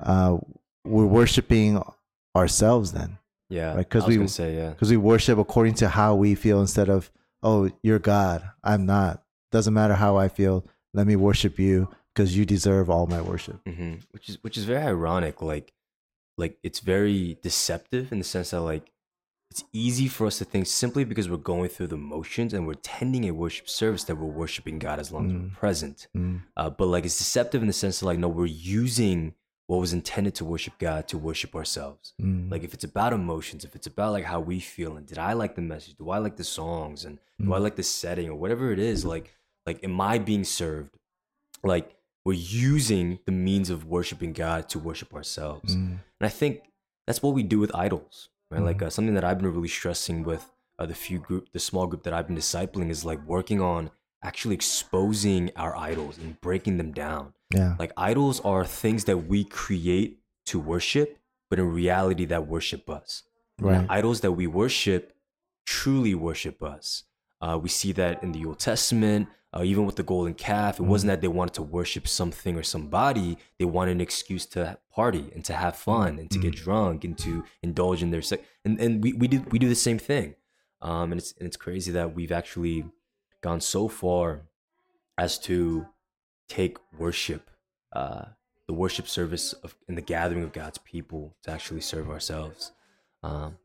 [0.00, 0.38] uh,
[0.88, 1.82] we're worshiping
[2.36, 3.18] ourselves then
[3.50, 3.74] Yeah.
[3.74, 4.70] Right, 'cause I was we- say yeah.
[4.70, 7.10] because we worship according to how we feel instead of,
[7.42, 8.42] oh, you're God.
[8.62, 9.22] I'm not.
[9.52, 10.66] Doesn't matter how I feel.
[10.92, 13.60] Let me worship you because you deserve all my worship.
[13.66, 15.40] hmm Which is which is very ironic.
[15.40, 15.72] Like,
[16.36, 18.90] like it's very deceptive in the sense that like
[19.50, 22.74] it's easy for us to think simply because we're going through the motions and we're
[22.74, 26.06] attending a worship service that we're worshiping God as long as we're present.
[26.14, 26.42] Mm.
[26.56, 29.32] Uh, but like it's deceptive in the sense that like no, we're using
[29.68, 32.14] what was intended to worship God to worship ourselves.
[32.20, 32.50] Mm.
[32.50, 35.34] Like if it's about emotions, if it's about like how we feel and did I
[35.34, 35.94] like the message?
[35.96, 39.04] Do I like the songs and do I like the setting or whatever it is?
[39.04, 40.96] Like like am I being served?
[41.62, 45.76] Like we're using the means of worshiping God to worship ourselves.
[45.76, 45.98] Mm.
[46.20, 46.62] And I think
[47.06, 48.62] that's what we do with idols, right?
[48.62, 51.86] Like uh, something that I've been really stressing with uh, the few group, the small
[51.86, 53.90] group that I've been discipling is like working on
[54.22, 57.34] actually exposing our idols and breaking them down.
[57.54, 57.76] Yeah.
[57.78, 63.22] Like idols are things that we create to worship, but in reality that worship us.
[63.60, 63.86] Right.
[63.88, 65.12] idols that we worship
[65.66, 67.04] truly worship us.
[67.40, 70.80] Uh, we see that in the Old Testament, uh, even with the golden calf.
[70.80, 74.78] It wasn't that they wanted to worship something or somebody; they wanted an excuse to
[74.90, 78.42] party and to have fun and to get drunk and to indulge in their sex.
[78.64, 80.34] And and we, we do we do the same thing.
[80.80, 82.84] Um, and it's and it's crazy that we've actually
[83.42, 84.42] gone so far
[85.16, 85.86] as to
[86.48, 87.50] take worship,
[87.92, 88.26] uh,
[88.66, 92.72] the worship service of in the gathering of God's people to actually serve ourselves.
[93.22, 93.58] Um,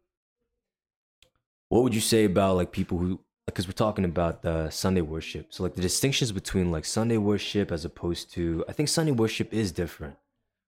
[1.70, 5.48] what would you say about like people who because we're talking about the Sunday worship.
[5.50, 9.54] So like the distinctions between like Sunday worship as opposed to I think Sunday worship
[9.54, 10.16] is different,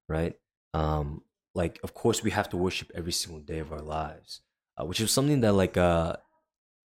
[0.10, 0.36] right?
[0.74, 1.22] Um
[1.54, 4.42] like of course we have to worship every single day of our lives,
[4.78, 6.18] uh, which is something that like uh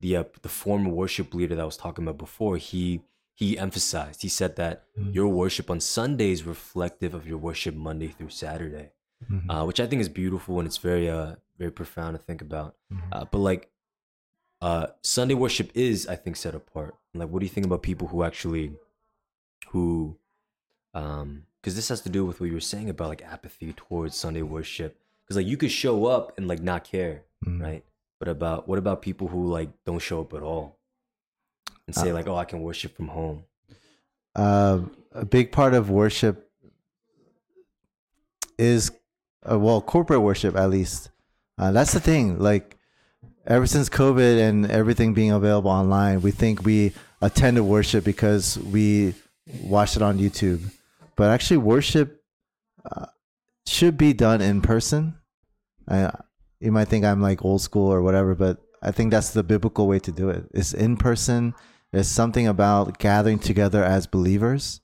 [0.01, 3.03] the uh, the former worship leader that I was talking about before, he
[3.35, 4.23] he emphasized.
[4.23, 8.93] He said that your worship on Sunday is reflective of your worship Monday through Saturday,
[9.31, 9.47] Mhm.
[9.51, 12.77] uh, which I think is beautiful and it's very uh very profound to think about.
[12.93, 13.09] Mhm.
[13.13, 13.71] Uh, but like,
[14.61, 16.95] uh, Sunday worship is, I think, set apart.
[17.15, 18.73] Like, what do you think about people who actually,
[19.69, 20.19] who,
[20.95, 24.15] um, because this has to do with what you were saying about like apathy towards
[24.17, 24.99] Sunday worship.
[25.25, 27.61] Because like you could show up and like not care, Mm.
[27.63, 27.85] right?
[28.19, 30.79] But about what about people who like don't show up at all
[31.87, 33.45] and say Uh, like, oh, I can worship from home.
[34.35, 34.81] uh,
[35.13, 36.51] a big part of worship
[38.59, 38.91] is
[39.51, 41.11] uh, well corporate worship at least
[41.59, 42.77] uh, that's the thing like
[43.47, 49.15] ever since COVID and everything being available online, we think we attended worship because we
[49.63, 50.61] watch it on YouTube.
[51.15, 52.23] But actually, worship
[52.91, 53.07] uh,
[53.67, 55.15] should be done in person.
[56.61, 59.87] You might think I'm like old school or whatever, but I think that's the biblical
[59.87, 60.45] way to do it.
[60.53, 61.55] It's in person.
[61.93, 64.81] There's something about gathering together as believers.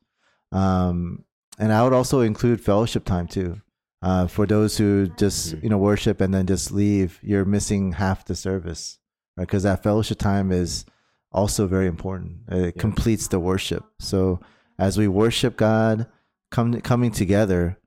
[0.51, 1.25] Um,
[1.59, 3.61] and I would also include fellowship time too.
[4.03, 8.25] Uh, for those who just you know worship and then just leave, you're missing half
[8.25, 8.99] the service,
[9.37, 9.47] right?
[9.47, 10.85] Because that fellowship time is
[11.31, 12.39] also very important.
[12.49, 13.85] It completes the worship.
[14.01, 14.41] So
[14.79, 16.09] as we worship God,
[16.51, 17.79] come coming together,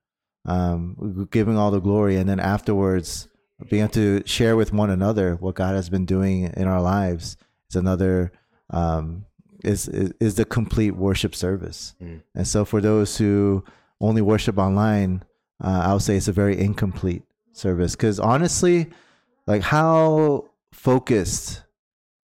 [0.46, 3.28] um, giving all the glory, and then afterwards
[3.70, 7.38] being able to share with one another what God has been doing in our lives
[7.70, 8.32] is another
[8.70, 9.26] um,
[9.64, 11.96] is, is is the complete worship service.
[12.02, 12.22] Mm.
[12.36, 13.64] And so for those who
[14.02, 15.24] only worship online,
[15.64, 18.88] uh, I would say it's a very incomplete service because honestly,
[19.48, 21.64] like how focused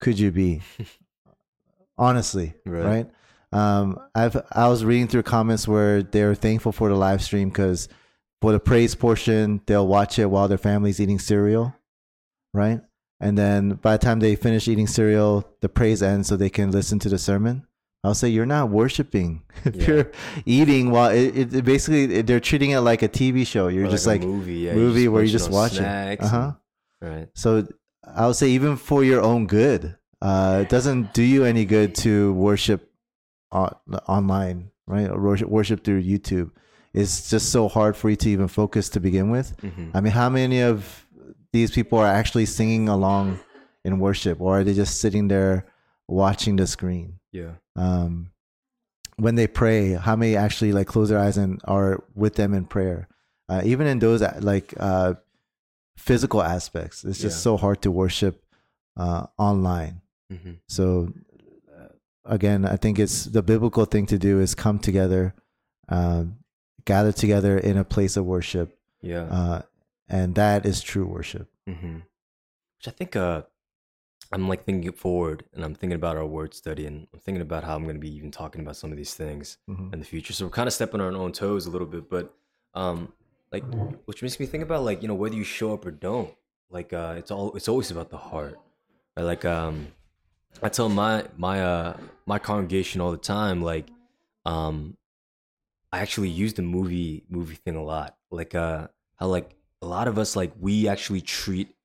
[0.01, 0.61] could you be?
[1.97, 2.83] honestly, Right.
[2.83, 3.09] right?
[3.53, 7.89] Um, I've I was reading through comments where they're thankful for the live stream because
[8.41, 11.75] for the praise portion, they'll watch it while their family's eating cereal,
[12.53, 12.81] right?
[13.19, 16.71] And then by the time they finish eating cereal, the praise ends so they can
[16.71, 17.67] listen to the sermon.
[18.03, 19.87] I'll say you're not worshiping if Yeah.
[19.87, 20.11] you're
[20.47, 23.67] eating while it, it, basically they're treating it like a TV show.
[23.67, 26.19] You're Or just a like movie, yeah, movie where you just watch it.
[26.19, 26.51] Uh huh.
[26.99, 27.27] right.
[27.35, 27.67] So
[28.03, 31.93] I would say even for your own good, uh, it doesn't do you any good
[31.95, 32.91] to worship
[33.51, 33.75] on,
[34.07, 35.07] online, right?
[35.07, 36.49] Or worship, worship through YouTube.
[36.93, 39.55] It's just so hard for you to even focus to begin with.
[39.61, 39.91] Mhm.
[39.93, 41.05] I mean, how many of
[41.53, 43.39] these people are actually singing along
[43.85, 45.65] in worship, or are they just sitting there
[46.07, 47.19] watching the screen?
[47.31, 47.53] Yeah.
[47.75, 48.31] Um,
[49.17, 52.65] when they pray, how many actually like close their eyes and are with them in
[52.65, 53.07] prayer?
[53.49, 55.13] Uh, even in those uh, like uh,
[55.97, 57.41] physical aspects, it's just Yeah.
[57.51, 58.43] so hard to worship
[58.97, 60.01] uh, online.
[60.29, 61.13] hmm So
[61.73, 61.87] uh,
[62.25, 65.33] again, I think it's the biblical thing to do is come together,
[65.89, 66.37] um,
[66.85, 69.23] gather together in a place of worship, Yeah.
[69.23, 69.61] uh,
[70.07, 71.47] and that is true worship.
[71.67, 71.99] hmm
[72.77, 73.43] Which I think uh,
[74.31, 77.63] I'm like thinking forward, and I'm thinking about our word study, and I'm thinking about
[77.63, 79.93] how I'm going to be even talking about some of these things Mhm.
[79.93, 80.33] in the future.
[80.33, 82.33] So we're kind of stepping on our own toes a little bit, but
[82.73, 83.11] um,
[83.51, 83.63] like,
[84.05, 86.33] which makes me think about like you know whether you show up or don't.
[86.69, 88.57] Like, uh, it's all it's always about the heart.
[89.17, 89.23] Right?
[89.23, 89.87] Like, um,
[90.63, 93.89] I tell my my uh my congregation all the time, like,
[94.45, 94.95] um,
[95.91, 98.15] I actually use the movie movie thing a lot.
[98.29, 101.75] Like, uh, how like a lot of us like we actually treat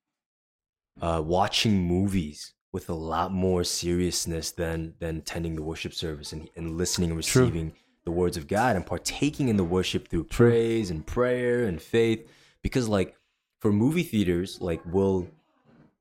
[1.01, 6.49] uh watching movies with a lot more seriousness than than attending the worship service and,
[6.57, 7.45] and listening and True.
[7.45, 7.73] receiving
[8.05, 10.51] the words of God and partaking in the worship through True.
[10.51, 12.29] praise and prayer and faith
[12.63, 13.17] because like
[13.61, 15.29] for movie theaters like we'll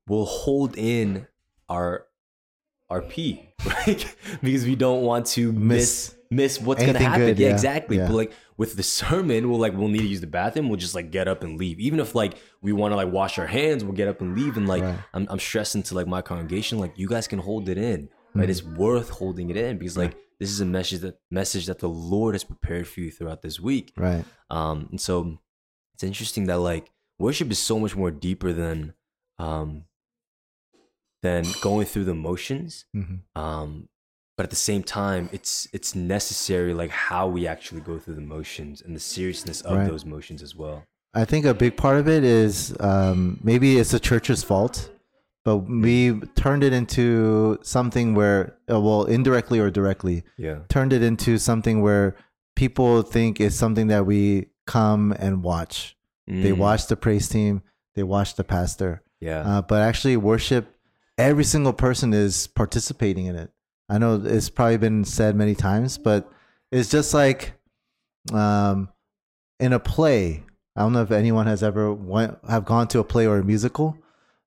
[0.06, 1.26] we'll hold in
[1.68, 2.06] our
[2.90, 7.48] our pee right because we don't want to miss miss what's gonna happen good, yeah,
[7.48, 8.06] yeah, exactly yeah.
[8.06, 10.94] but like with the sermon we'll like we'll need to use the bathroom we'll just
[10.94, 13.84] like get up and leave even if like we want to like wash our hands
[13.84, 14.98] we'll get up and leave and like Right.
[15.14, 18.46] I'm, I'm stressing to like my congregation like you guys can hold it in right
[18.48, 18.50] Mm.
[18.50, 21.88] it's worth holding it in because like this is a message that message that the
[21.88, 24.24] lord has prepared for you throughout this week Right.
[24.50, 25.38] um and so
[25.94, 28.92] it's interesting that like worship is so much more deeper than
[29.38, 29.84] um
[31.22, 33.20] than going through the motions Mhm.
[33.34, 33.88] um
[34.36, 38.20] but at the same time it's it's necessary like how we actually go through the
[38.20, 39.86] motions and the seriousness of Right.
[39.88, 43.92] those motions as well I think a big part of it is um, maybe it's
[43.92, 44.90] the church's fault,
[45.46, 51.02] but we turned it into something where, uh, well, indirectly or directly, yeah turned it
[51.02, 52.16] into something where
[52.54, 55.96] people think it's something that we come and watch.
[56.26, 57.62] They Mm, watch the praise team,
[57.94, 60.64] they watch the pastor, yeah uh, but actually worship.
[61.16, 63.50] Every single person is participating in it.
[63.88, 66.30] I know it's probably been said many times, but
[66.72, 67.54] it's just like
[68.32, 68.88] um,
[69.60, 70.42] in a play.
[70.74, 73.44] I don't know if anyone has ever went, have gone to a play or a
[73.44, 73.96] musical,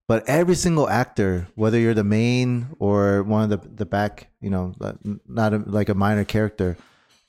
[0.07, 4.49] but every single actor, whether you're the main or one of the the back, you
[4.49, 4.73] know,
[5.27, 6.77] not a, like a minor character,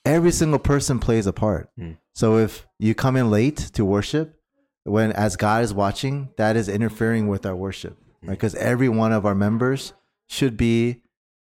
[0.04, 1.70] every single person plays a part.
[1.78, 1.96] Mm.
[2.14, 4.40] So if you come in late to worship,
[4.84, 8.30] when as God is watching, that is interfering with our worship, right?
[8.30, 9.92] Because every one of our members
[10.28, 11.02] should be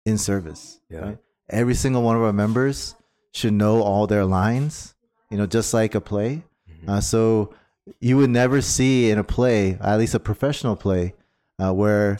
[0.04, 0.80] in service.
[0.88, 0.98] Yeah.
[1.00, 1.18] Right?
[1.48, 2.94] Every single one of our members
[3.32, 4.94] should know all their lines,
[5.30, 6.42] you know, just like a play.
[6.86, 7.54] Uh, so
[8.00, 11.14] you would never see in a play, at least a professional play,
[11.58, 12.18] uh, where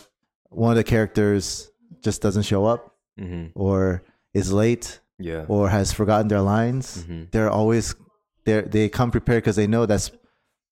[0.51, 1.71] one of the characters
[2.03, 4.03] just doesn't show up hmm or
[4.35, 7.05] is late yeah or has forgotten their lines.
[7.05, 7.31] Mhm.
[7.31, 7.95] They're always
[8.45, 10.11] they they come prepared because they know that's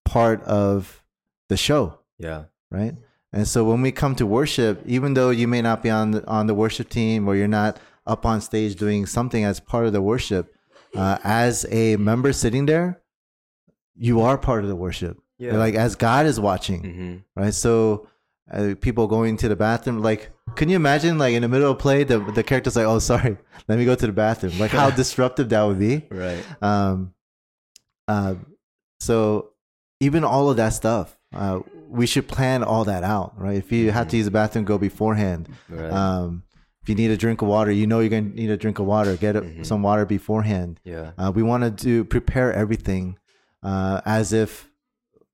[0.05, 1.03] part of
[1.49, 2.95] the show, yeah right?
[3.33, 6.27] And so when we come to worship, even though you may not be on the,
[6.27, 9.93] on the worship team or you're not up on stage doing something as part of
[9.93, 10.53] the worship,
[10.97, 13.01] uh, as a member sitting there,
[13.97, 15.17] you are part of the worship.
[15.39, 15.57] Yeah.
[15.57, 17.17] Like as God is watching, Mm-hmm.
[17.41, 17.55] right?
[17.55, 18.09] So
[18.51, 21.79] uh, people going to the bathroom, like, can you imagine, like in the middle of
[21.79, 23.37] play, the the character's like, "Oh, sorry,
[23.69, 26.05] let me go to the bathroom." Like how disruptive that would be.
[26.11, 26.45] Right.
[26.61, 27.15] Um,
[28.09, 28.35] uh,
[28.99, 29.51] so
[30.01, 33.57] even all of that stuff, uh, we should plan all that out, right?
[33.57, 35.49] If you have to use the bathroom, go beforehand.
[35.69, 35.91] Right.
[35.91, 36.45] Um,
[36.83, 38.87] if you need a drink of water, you know you're gonna need a drink of
[38.87, 39.17] water.
[39.17, 39.67] Get Mhm.
[39.67, 40.81] some water beforehand.
[40.85, 41.11] yeah.
[41.19, 43.19] Uh, we want to do prepare everything
[43.63, 44.71] uh, as if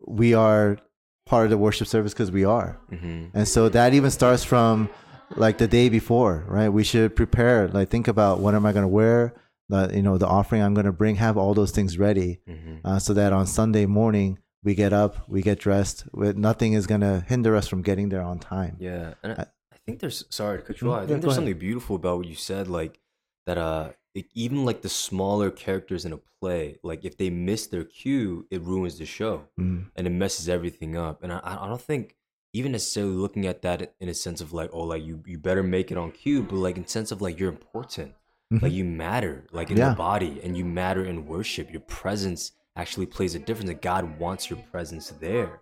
[0.06, 0.78] we are
[1.26, 3.36] part of the worship service because we are, Mm-hmm.
[3.36, 4.88] and so that even starts from
[5.36, 6.68] like the day before, right?
[6.68, 7.68] We should prepare.
[7.68, 9.34] Like think about what am I going to wear.
[9.68, 11.16] The you know the offering I'm going to bring.
[11.16, 12.86] Have all those things ready Mm-hmm.
[12.86, 15.98] uh, so that on Sunday morning we get up, we get dressed.
[16.12, 18.74] Nothing is going to hinder us from getting there on time.
[18.80, 21.02] Yeah, and I, I think there's sorry to cut you Mm, off.
[21.04, 22.98] I think go there's something beautiful about what you said, like
[23.46, 23.58] that.
[23.58, 27.84] Uh, it, even like the smaller characters in a play, like if they miss their
[27.84, 31.22] cue, it ruins the show Mm, and it messes everything up.
[31.22, 32.16] And I, I don't think
[32.52, 35.62] even necessarily looking at that in a sense of like, oh, like you you better
[35.62, 38.14] make it on cue, but like in sense of like you're important,
[38.52, 38.62] Mhm.
[38.62, 39.90] like you matter, like in Yeah.
[39.90, 41.70] the body, and you matter in worship.
[41.70, 43.68] Your presence actually plays a difference.
[43.68, 45.60] That God wants your presence there.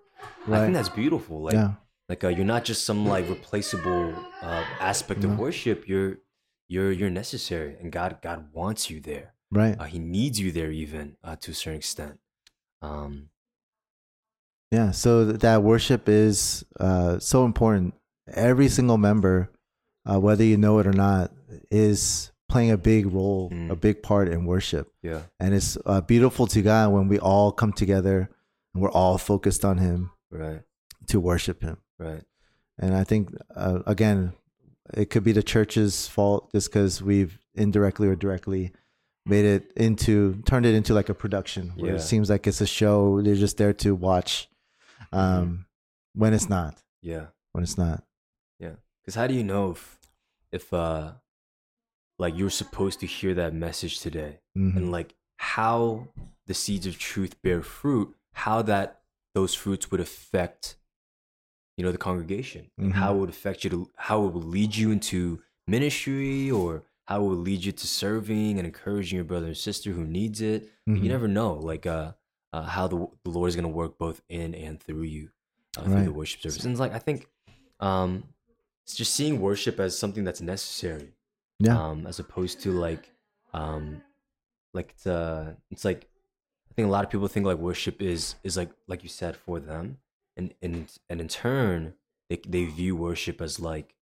[0.51, 1.43] I think that's beautiful.
[1.43, 1.73] Like yeah.
[2.09, 6.19] like uh, you're not just some like replaceable uh, aspect of worship you're
[6.69, 9.77] you're you're necessary and god god wants you there Right.
[9.79, 12.19] uh, he needs you there even uh, to a certain extent
[12.83, 13.29] um
[14.71, 17.95] Yeah, so that worship is uh, so important.
[18.27, 19.51] Every single member,
[20.05, 21.31] uh, whether you know it or not,
[21.71, 23.71] is playing a big role, Mm.
[23.71, 24.93] a big part in worship.
[25.03, 28.31] yeah And it's uh, beautiful to God when we all come together
[28.73, 30.63] and we're all focused on Him right
[31.07, 31.79] to worship Him.
[31.99, 32.23] right
[32.79, 34.33] And I think, uh, again,
[34.93, 38.73] it could be the church's fault just because we've indirectly or directly
[39.27, 41.97] made it into, turned it into like a production where Yeah.
[41.97, 43.23] it seems like it's a show.
[43.23, 44.49] They're just there to watch
[45.13, 45.67] um,
[46.15, 46.83] when it's not.
[47.01, 48.05] yeah When it's not.
[48.59, 48.75] Yeah.
[49.01, 49.99] Because how do you know if
[50.53, 51.13] if uh
[52.19, 54.77] like you're supposed to hear that message today Mhm.
[54.77, 56.09] and like how
[56.47, 59.03] the seeds of truth bear fruit how that
[59.35, 60.77] those fruits would affect
[61.77, 62.97] you know the congregation and Mhm.
[62.97, 67.25] how it would affect you to how it would lead you into ministry or how
[67.25, 70.71] it would lead you to serving and encouraging your brother and sister who needs it
[70.89, 71.03] Mhm.
[71.03, 72.13] you never know like uh,
[72.53, 75.31] uh how the, the lord is going to work both in and through you
[75.77, 77.27] uh, through the worship service and it's like i think
[77.81, 78.23] um
[78.85, 81.13] it's just seeing worship as something that's necessary
[81.61, 81.79] Yeah.
[81.81, 83.11] um, as opposed to like
[83.53, 84.03] um,
[84.73, 86.09] like it's, uh, it's like
[86.71, 89.37] I think a lot of people think like worship is is like like you said
[89.37, 89.99] for them,
[90.37, 91.95] and and and in turn
[92.29, 93.95] they they view worship as like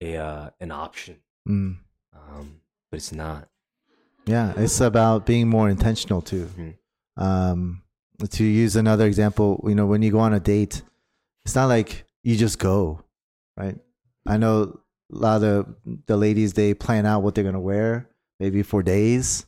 [0.00, 1.16] a uh, an option,
[1.48, 1.78] Mm.
[2.14, 2.60] um,
[2.90, 3.48] but it's not.
[4.26, 4.52] Yeah.
[4.56, 6.46] It's about being more intentional too.
[6.56, 6.74] Mhm.
[7.16, 7.82] Um,
[8.30, 10.82] to use another example, you know, when you go on a date,
[11.44, 13.02] it's not like you just go,
[13.56, 13.76] right?
[14.24, 14.78] I know
[15.12, 15.66] a lot of the,
[16.06, 18.08] the ladies, they plan out what they're going to wear
[18.40, 19.46] maybe for days.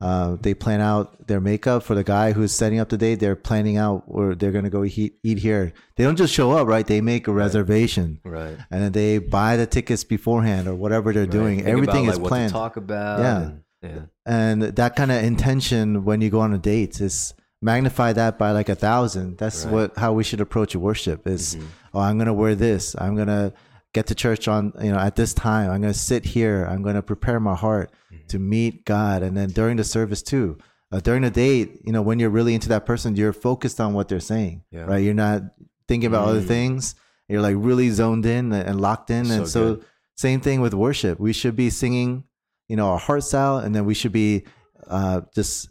[0.00, 3.16] Uh, they plan out their makeup for the guy who's setting up the date.
[3.16, 5.72] They're planning out where they're going to go eat, eat here.
[5.96, 6.86] They don't just show up, right?
[6.86, 8.56] They make a reservation Right.
[8.70, 11.56] and then they buy the tickets beforehand or whatever they're doing.
[11.56, 13.18] Think Everything about, is like, what planned to talk about.
[13.20, 13.40] Yeah.
[13.42, 14.00] and- yeah.
[14.26, 17.32] and that kind of intention when you go on a date is
[17.62, 19.72] magnify that by like a thousand that's Right.
[19.72, 21.64] what how we should approach worship is Mhm.
[21.94, 23.52] oh i'm gonna wear this i'm gonna
[23.94, 27.02] get to church on you know at this time i'm gonna sit here i'm gonna
[27.02, 28.26] prepare my heart Mm-hmm.
[28.28, 30.56] to meet god and then during the service too
[30.92, 33.92] uh, during the date you know when you're really into that person you're focused on
[33.92, 34.84] what they're saying Yeah.
[34.84, 35.42] right you're not
[35.88, 36.46] thinking about other Mm.
[36.48, 36.94] things
[37.28, 39.84] you're like really zoned in and locked in and So so good.
[40.16, 42.24] same thing with worship we should be singing
[42.68, 44.44] you know our hearts out and then we should be
[44.86, 45.68] uh, just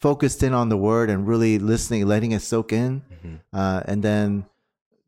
[0.00, 3.40] focused in on the word and really listening letting it soak in Mhm.
[3.52, 4.46] uh, and then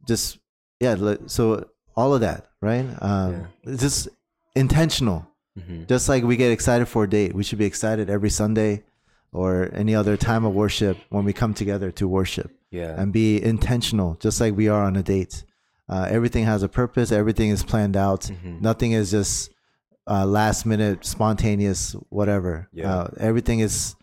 [0.06, 0.38] just
[0.78, 0.94] yeah
[1.26, 1.66] so
[1.96, 4.08] all of that right um, it's just
[4.54, 5.26] intentional
[5.58, 5.86] Mhm.
[5.86, 8.82] just like we get excited for a date we should be excited every sunday
[9.32, 13.00] or any other time of worship when we come together to worship Yeah.
[13.00, 15.44] and be intentional just like we are on a date
[15.88, 18.60] uh, everything has a purpose everything is planned out Mhm.
[18.62, 19.50] nothing is just
[20.08, 22.92] uh, last minute spontaneous whatever Yeah.
[22.92, 23.94] uh, everything is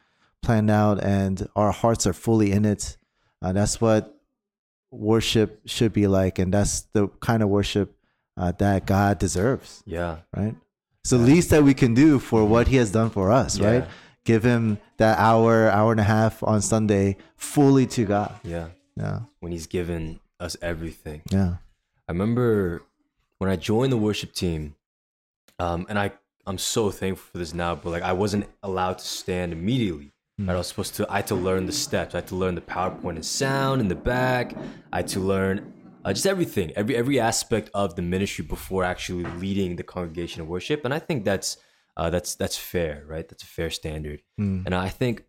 [0.41, 2.97] planned out and our hearts are fully in it
[3.41, 4.15] uh, that's what
[4.91, 7.95] worship should be like and that's the kind of worship
[8.37, 10.17] uh, that god deserves Yeah.
[10.35, 10.55] right
[11.03, 13.85] it's the least that we can do for what he has done for us right
[14.25, 18.67] give him that hour hour and a half on sunday fully to god Yeah.
[18.97, 21.21] yeah When he's given us everything.
[21.31, 21.55] yeah
[22.07, 22.81] I remember
[23.37, 24.75] when I joined the worship team,
[25.59, 26.11] um, and I
[26.45, 30.11] I'm so thankful for this now, but like I wasn't allowed to stand immediately.
[30.47, 30.53] Right?
[30.53, 32.15] I was supposed to I had to learn the steps.
[32.15, 34.55] I had to learn the PowerPoint and sound in the back.
[34.93, 35.73] I had to learn
[36.03, 40.47] uh, just everything, every every aspect of the ministry before actually leading the congregation of
[40.47, 40.83] worship.
[40.85, 41.57] And I think that's
[41.97, 43.27] uh, that's that's fair, right?
[43.27, 44.21] That's a fair standard.
[44.39, 44.65] Mm.
[44.65, 45.25] And I think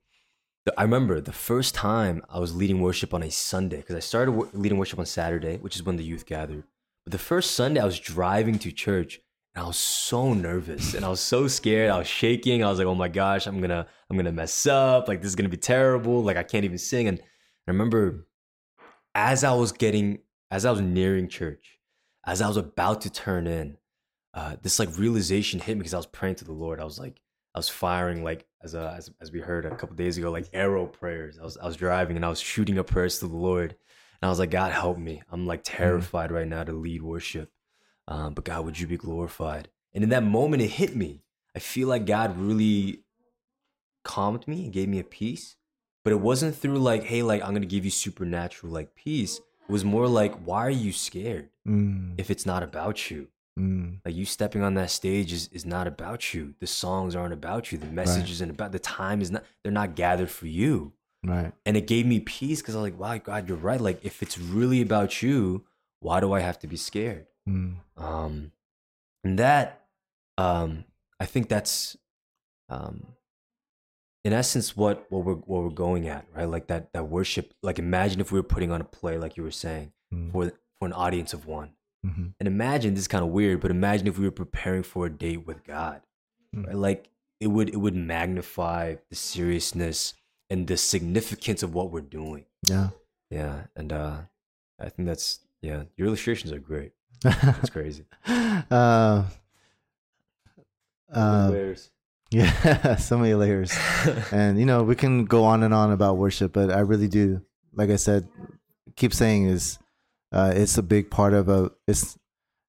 [0.64, 4.00] the, I remember the first time I was leading worship on a Sunday because I
[4.00, 6.64] started wo- leading worship on Saturday, which is when the youth gathered.
[7.04, 9.20] But the first Sunday I was driving to church
[9.54, 11.90] and I was so nervous and I was so scared.
[11.90, 12.64] I was shaking.
[12.64, 15.08] I was like, "Oh my gosh, I'm gonna I'm gonna mess up.
[15.08, 16.22] Like this is gonna be terrible.
[16.22, 18.26] Like I can't even sing." And I remember
[19.14, 21.78] as I was getting as I was nearing church,
[22.26, 23.76] as I was about to turn in,
[24.34, 26.80] uh, this like realization hit me because I was praying to the Lord.
[26.80, 27.20] I was like,
[27.54, 30.48] I was firing like as a, as, as we heard a couple days ago, like
[30.52, 31.38] arrow prayers.
[31.38, 34.26] I was I was driving and I was shooting up prayers to the Lord, and
[34.26, 35.22] I was like, God help me.
[35.30, 37.50] I'm like terrified right now to lead worship,
[38.08, 39.68] um, but God, would you be glorified?
[39.94, 41.22] And in that moment, it hit me.
[41.54, 43.00] I feel like God really
[44.04, 45.56] calmed me and gave me a peace,
[46.04, 49.38] but it wasn't through like, hey, like I'm gonna give you supernatural like peace.
[49.38, 52.14] It was more like, why are you scared Mm.
[52.18, 53.28] if it's not about you?
[53.58, 53.98] Mm.
[54.04, 56.54] Like you stepping on that stage is, is not about you.
[56.58, 57.78] The songs aren't about you.
[57.78, 60.92] The message isn't about the time is not they're not gathered for you.
[61.24, 61.52] Right.
[61.64, 63.80] And it gave me peace because I was like, wow, God, you're right.
[63.80, 65.64] Like if it's really about you,
[66.00, 67.26] why do I have to be scared?
[67.48, 67.76] Mm.
[67.96, 68.52] Um
[69.24, 69.86] and that
[70.38, 70.84] um
[71.20, 71.96] I think that's
[72.68, 73.06] um
[74.24, 76.48] in essence what what we're what we're going at, right?
[76.48, 77.54] Like that that worship.
[77.62, 80.30] Like imagine if we were putting on a play, like you were saying, Mm.
[80.32, 81.70] for for an audience of one.
[82.04, 85.06] hmm And imagine this is kind of weird, but imagine if we were preparing for
[85.06, 86.02] a date with God,
[86.54, 86.66] Mm.
[86.66, 86.76] right?
[86.76, 87.08] Like
[87.40, 90.14] it would it would magnify the seriousness
[90.50, 92.44] and the significance of what we're doing.
[92.68, 92.90] Yeah.
[93.30, 94.18] Yeah, and uh,
[94.78, 95.84] I think that's yeah.
[95.96, 96.92] Your illustrations are great.
[97.24, 98.04] It's crazy.
[98.26, 99.24] uh,
[101.14, 101.90] uh, Layers.
[102.30, 103.72] yeah, so many layers.
[104.32, 107.42] and you know we can go on and on about worship but i really do
[107.74, 108.26] like i said
[108.96, 109.78] keep saying is
[110.32, 112.16] uh, it's a big part of a it's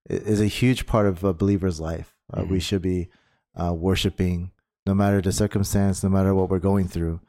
[0.09, 2.61] is a huge part of a believer's life uh, we Mhm.
[2.61, 3.07] should be
[3.55, 4.51] uh, worshiping
[4.85, 7.21] no matter the circumstance no matter what we're going through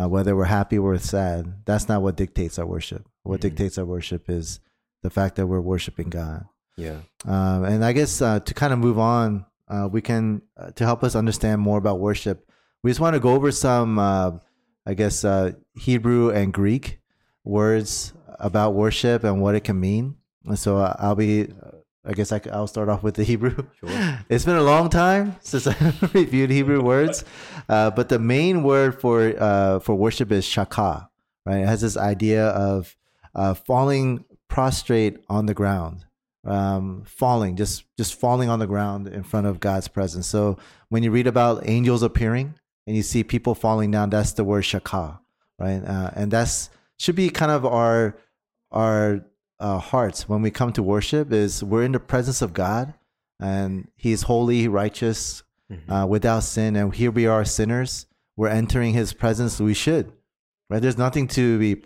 [0.00, 3.42] uh, whether we're happy or sad that's not what dictates our worship what Mhm.
[3.42, 4.60] dictates our worship is
[5.02, 6.98] the fact that we're worshiping god yeah.
[7.26, 10.84] um, and I guess uh, to kind of move on, uh, we can uh, to
[10.84, 12.48] help us understand more about worship.
[12.82, 14.32] We just want to go over some, uh,
[14.84, 17.00] I guess, uh, Hebrew and Greek
[17.44, 20.16] words about worship and what it can mean.
[20.44, 21.48] And so I'll be,
[22.04, 23.54] I guess I, will start off with the Hebrew.
[23.78, 24.18] Sure.
[24.28, 27.24] It's been a long time since I reviewed Hebrew words,
[27.68, 31.08] uh, but the main word for uh, for worship is shaka.
[31.44, 32.96] Right, it has this idea of
[33.34, 36.04] uh, falling prostrate on the ground,
[36.44, 40.26] um, falling, just just falling on the ground in front of God's presence.
[40.26, 42.54] So when you read about angels appearing
[42.86, 45.20] and you see people falling down, that's the word shaka,
[45.58, 45.82] right?
[45.84, 48.16] Uh, and that's should be kind of our
[48.70, 49.24] our
[49.60, 52.94] uh, hearts when we come to worship is we're in the presence of God
[53.38, 56.02] and He's holy, righteous, Mhm.
[56.02, 58.06] uh, without sin, and here we are sinners.
[58.36, 59.60] We're entering His presence.
[59.60, 60.12] We should,
[60.68, 60.82] right?
[60.82, 61.82] There's nothing to be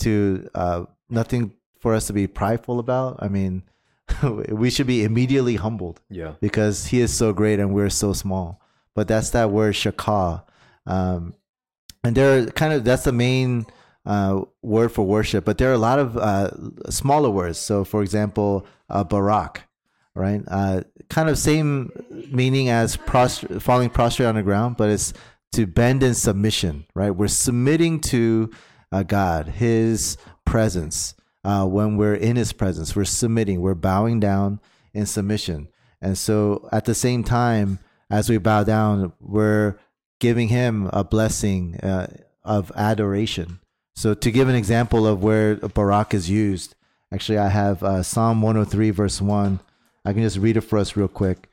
[0.00, 3.16] to uh, nothing for us to be prideful about.
[3.20, 3.62] I mean,
[4.48, 6.34] we should be immediately humbled yeah.
[6.40, 8.60] because he is so great and we're so small.
[8.94, 10.44] But that's that word shaka.
[10.86, 11.34] Um,
[12.04, 13.66] and there are kind of that's the main
[14.06, 16.50] uh, word for worship, but there are a lot of uh,
[16.90, 17.58] smaller words.
[17.58, 19.64] So, for example, uh, barak,
[20.14, 20.42] right?
[20.48, 21.92] Uh, kind of same
[22.30, 25.12] meaning as prostr- falling prostrate on the ground, but it's
[25.52, 27.10] to bend in submission, right?
[27.10, 28.50] We're submitting to
[28.92, 31.14] uh, God, His presence.
[31.44, 34.60] Uh, when we're in His presence, we're submitting, we're bowing down
[34.92, 35.68] in submission.
[36.00, 37.78] And so at the same time,
[38.10, 39.78] as we bow down, we're
[40.20, 42.08] giving Him a blessing uh,
[42.44, 43.60] of adoration.
[43.94, 46.74] So to give an example of where Barak is used,
[47.12, 49.60] actually, I have uh, Psalm 103, verse 1.
[50.04, 51.48] I can just read it for us real quick.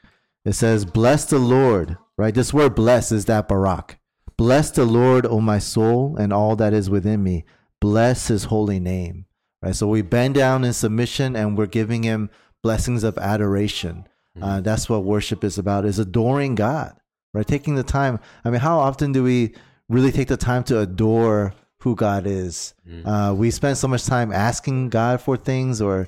[0.46, 2.34] It says, Bless the Lord, right?
[2.34, 3.98] This word bless is that Barak.
[4.38, 7.46] Bless the Lord, O my soul, and all that is within me.
[7.82, 9.26] Bless his holy name.
[9.66, 9.76] Right?
[9.76, 12.30] So we bend down in submission and we're giving him
[12.62, 14.08] blessings of adoration.
[14.42, 16.96] Uh, that's what worship is about, is adoring God,
[17.34, 17.48] right?
[17.48, 18.20] Taking the time.
[18.44, 19.56] I mean, how often do we
[19.90, 22.74] really take the time to adore who God is?
[23.08, 26.08] Uh, we spend so much time asking God for things or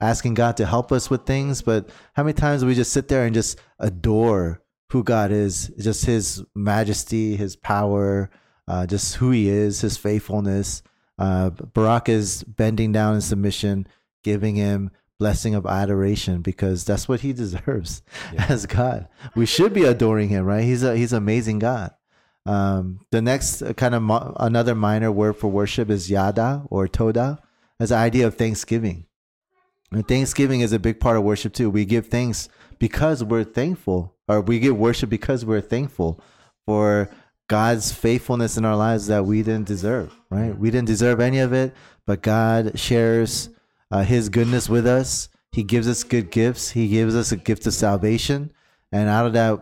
[0.00, 3.08] asking God to help us with things, but how many times do we just sit
[3.08, 8.30] there and just adore who God is, just His majesty, His power,
[8.68, 10.82] uh, just who He is, His faithfulness?
[11.18, 13.86] Uh, Barak is bending down in submission,
[14.22, 18.02] giving Him blessing of adoration because that's what he deserves
[18.36, 19.08] as God.
[19.34, 20.64] We should be adoring him, right?
[20.64, 21.92] He's a he's an amazing God.
[22.46, 27.38] Um, the next kind of mo- another minor word for worship is yada or toda,
[27.80, 29.06] as the idea of thanksgiving.
[29.92, 31.70] And Thanksgiving is a big part of worship too.
[31.70, 32.48] We give thanks
[32.78, 36.20] because we're thankful, or we give worship because we're thankful
[36.66, 37.08] for
[37.48, 40.56] God's faithfulness in our lives that we didn't deserve, right?
[40.56, 41.74] We didn't deserve any of it,
[42.06, 43.50] but God shares
[43.90, 45.28] uh, His goodness with us.
[45.52, 46.70] He gives us good gifts.
[46.70, 48.52] He gives us a gift of salvation.
[48.90, 49.60] And out of that,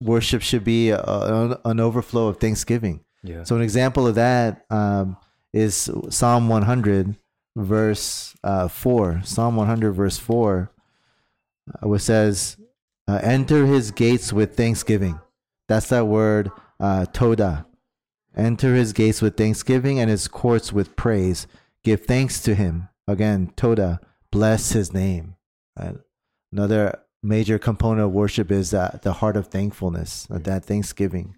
[0.00, 3.00] worship should be a, a- an overflow of thanksgiving.
[3.22, 3.42] Yeah.
[3.44, 5.16] So an example of that um,
[5.52, 7.16] is Psalm 100,
[7.56, 9.22] verse uh, 4.
[9.24, 10.70] Psalm 100, verse 4,
[11.82, 12.56] uh, which says,
[13.08, 15.18] uh, Enter his gates with thanksgiving.
[15.68, 16.50] That's that word,
[16.80, 17.66] uh, toda.
[18.36, 21.46] Enter his gates with thanksgiving and his courts with praise.
[21.82, 22.88] Give thanks to him.
[23.08, 24.00] Again, toda.
[24.30, 25.36] Bless his name.
[25.78, 25.96] Right?
[26.52, 31.36] Another major component of worship is uh, the heart of thankfulness, uh, that thanksgiving.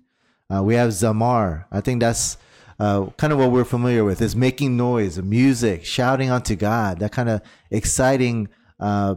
[0.52, 1.66] Uh, we have zamar.
[1.70, 2.36] I think that's
[2.80, 6.98] uh, kind of what we're familiar with is making noise, music, shouting unto God.
[7.00, 8.48] That kind of exciting
[8.80, 9.16] uh,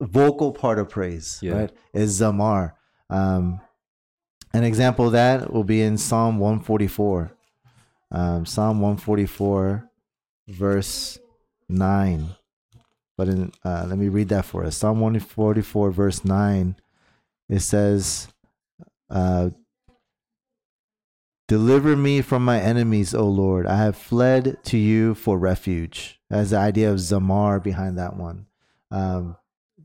[0.00, 1.52] vocal part of praise, Yeah.
[1.54, 1.72] right?
[1.92, 2.72] Is zamar.
[3.10, 3.60] Um,
[4.52, 7.32] an example of that will be in Psalm 144.
[8.10, 9.90] Um, Psalm 144,
[10.48, 11.18] verse
[11.68, 12.28] 9.
[13.16, 14.76] But in, uh, let me read that for us.
[14.76, 16.76] Psalm 144, verse 9.
[17.48, 18.28] It says,
[19.10, 19.50] uh,
[21.48, 23.66] Deliver me from my enemies, O Lord.
[23.66, 26.20] I have fled to you for refuge.
[26.28, 28.46] That's the idea of Zamar behind that one.
[28.90, 29.36] Um,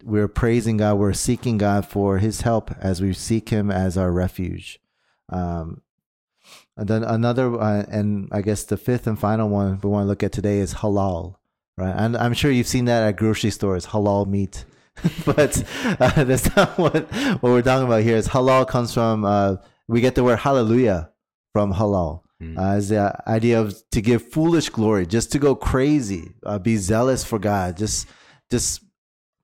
[0.04, 4.12] we're praising God, we're seeking God for his help as we seek him as our
[4.12, 4.80] refuge.
[5.30, 5.82] Um,
[6.76, 10.08] and then another, uh, and I guess the fifth and final one we want to
[10.08, 11.36] look at today is halal,
[11.78, 11.94] right?
[11.96, 14.66] And I'm sure you've seen that at grocery stores, halal meat.
[15.26, 15.64] but
[16.00, 18.18] uh, that's not what, what we're talking about here.
[18.18, 21.12] Is halal comes from, uh, we get the word hallelujah
[21.54, 22.22] from halal.
[22.42, 22.58] Mm.
[22.58, 26.78] Uh, is the idea of to give foolish glory, just to go crazy, uh, be
[26.78, 28.08] zealous for God, just
[28.50, 28.84] just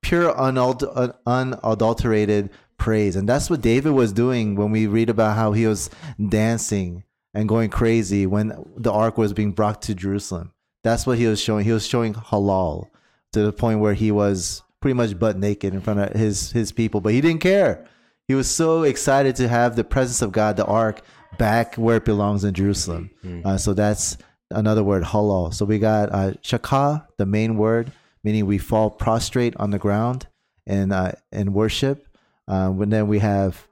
[0.10, 3.16] pure un- unadulterated praise.
[3.16, 5.92] And that's what David was doing when we read about how he was
[6.30, 7.04] dancing
[7.36, 10.52] and going crazy when the ark was being brought to Jerusalem.
[10.84, 11.66] That's what he was showing.
[11.66, 12.88] He was showing halal
[13.34, 16.72] to the point where he was pretty much butt naked in front of his his
[16.72, 17.86] people, but he didn't care.
[18.28, 21.02] He was so excited to have the presence of God, the ark,
[21.38, 23.12] back where it belongs in Jerusalem.
[23.46, 24.18] Uh, so that's
[24.50, 25.54] another word, halal.
[25.54, 27.92] So we got uh, shaka, the main word,
[28.24, 30.28] meaning we fall prostrate on the ground
[30.66, 32.08] and uh, worship.
[32.48, 33.68] Um, and then we have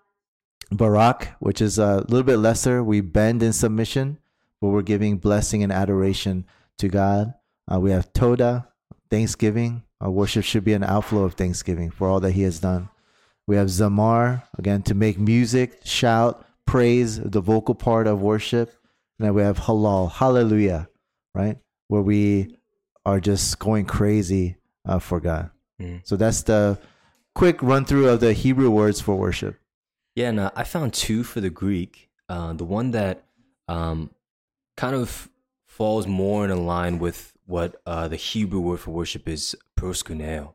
[0.71, 2.83] barak, which is a little bit lesser.
[2.83, 4.19] We bend in submission,
[4.61, 6.45] but we're giving blessing and adoration
[6.79, 7.33] to God.
[7.71, 8.67] Uh, we have toda,
[9.09, 9.83] thanksgiving.
[9.99, 12.89] Our worship should be an outflow of thanksgiving for all that He has done.
[13.47, 18.69] We have zamar, again, to make music, shout, praise, the vocal part of worship.
[19.17, 20.89] And then we have halal, hallelujah,
[21.33, 21.57] right?
[21.87, 22.56] Where we
[23.07, 25.49] are just going crazy uh, for God.
[25.81, 26.01] Mm.
[26.03, 26.77] So that's the
[27.33, 29.55] quick run through of the Hebrew words for worship.
[30.13, 32.09] Yeah, and uh, I found two for the Greek.
[32.27, 33.23] Uh, the one that
[33.69, 34.09] um,
[34.75, 35.29] kind of
[35.65, 40.53] falls more in line with what uh, the Hebrew word for worship is proskuneo.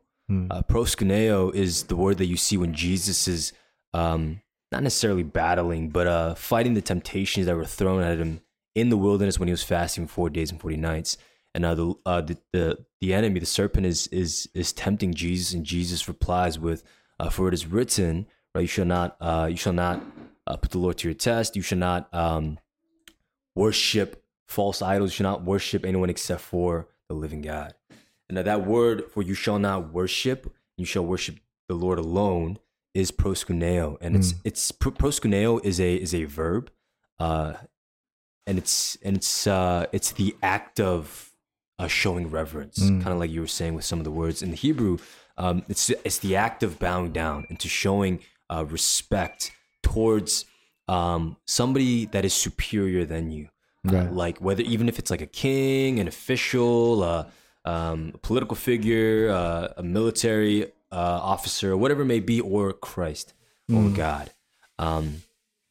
[0.51, 3.53] Uh, proskuneo is the word that you see when Jesus is
[3.93, 4.41] um,
[4.71, 8.41] not necessarily battling, but uh, fighting the temptations that were thrown at him
[8.73, 11.17] in the wilderness when he was fasting four days and forty nights.
[11.55, 15.53] And uh, the, uh, the the the enemy, the serpent, is is is tempting Jesus,
[15.53, 16.83] and Jesus replies with,
[17.19, 18.25] uh, "For it is written,
[18.55, 18.61] right?
[18.61, 20.01] You shall not uh, you shall not
[20.47, 21.55] uh, put the Lord to your test.
[21.55, 22.59] You shall not um,
[23.55, 25.11] worship false idols.
[25.11, 27.75] You shall not worship anyone except for the living God."
[28.27, 31.35] And now that word for "you shall not worship," you shall worship
[31.67, 32.57] the Lord alone,
[32.93, 36.71] is proskuneo, and it's it's pr- proskuneo is a is a verb,
[37.19, 37.53] uh,
[38.47, 41.32] and it's and it's uh, it's the act of
[41.79, 44.51] uh, showing reverence, kind of like you were saying with some of the words in
[44.51, 44.97] the Hebrew.
[45.37, 48.19] Um, it's it's the act of bowing down and to showing
[48.49, 49.51] uh, respect
[49.81, 50.45] towards
[50.87, 53.49] um, somebody that is superior than you.
[53.87, 57.25] Uh, like whether even if it's like a king, an official, uh,
[57.65, 63.33] um, a political figure, uh, a military uh, officer, whatever it may be, or Christ
[63.73, 64.29] or God.
[64.77, 65.23] Um,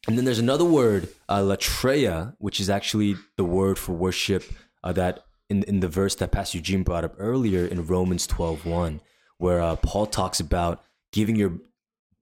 [0.08, 4.42] and then there's another word, uh, latreia, which is actually the word for worship
[4.82, 9.00] uh, that in, in the verse that Pastor Eugene brought up earlier in Romans 12.1,
[9.38, 10.74] where uh, Paul talks about
[11.12, 11.52] giving your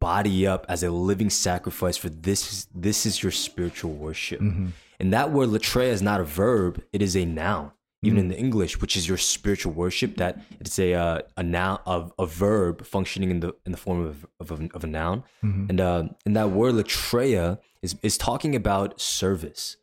[0.01, 4.41] body up as a living sacrifice for this is, this is your spiritual worship.
[5.01, 7.71] And that word latreia is not a verb, it is a noun.
[8.03, 10.17] even in the English, which is your spiritual worship.
[10.17, 14.01] That it's a uh, a noun of a verb functioning in the in the form
[14.11, 15.23] of of a, of a noun,
[15.71, 19.77] and uh, and that word latreia is is talking about service.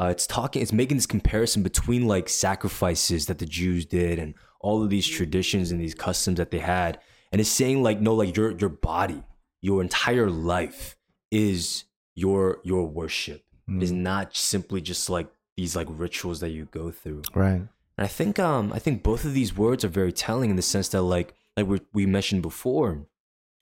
[0.00, 4.34] Uh, it's talking, it's making this comparison between like sacrifices that the Jews did and
[4.60, 7.00] all of these traditions and these customs that they had,
[7.32, 9.22] and it's saying like no, like your your body,
[9.60, 10.96] your entire life
[11.30, 11.84] is
[12.14, 13.44] your your worship.
[13.70, 17.22] It is not simply just like these like rituals that you go through.
[17.34, 17.56] Right.
[17.56, 17.68] And
[17.98, 20.88] I think um I think both of these words are very telling in the sense
[20.88, 23.06] that like like we we mentioned before,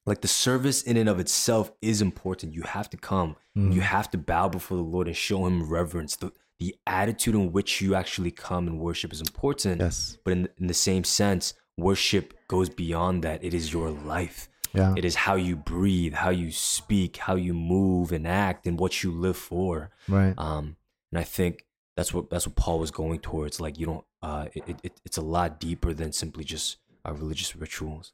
[0.07, 2.55] like the service in and of itself is important.
[2.55, 3.37] You have to come.
[3.55, 6.17] You have to bow before the Lord and show him reverence.
[6.17, 9.81] The the attitude in which you actually come and worship is important.
[9.81, 10.19] Yes.
[10.25, 13.43] But in in the same sense, worship goes beyond that.
[13.43, 14.49] It is your life.
[14.75, 14.95] Yeah.
[14.97, 19.03] It is how you breathe, how you speak, how you move and act, and what
[19.03, 19.91] you live for.
[20.07, 20.35] Right.
[20.37, 20.77] Um,
[21.11, 21.65] and I think
[21.97, 23.59] that's what that's what Paul was going towards.
[23.61, 26.77] Like you don't, uh, it, it it's a lot deeper than simply just
[27.07, 28.13] uh, religious rituals.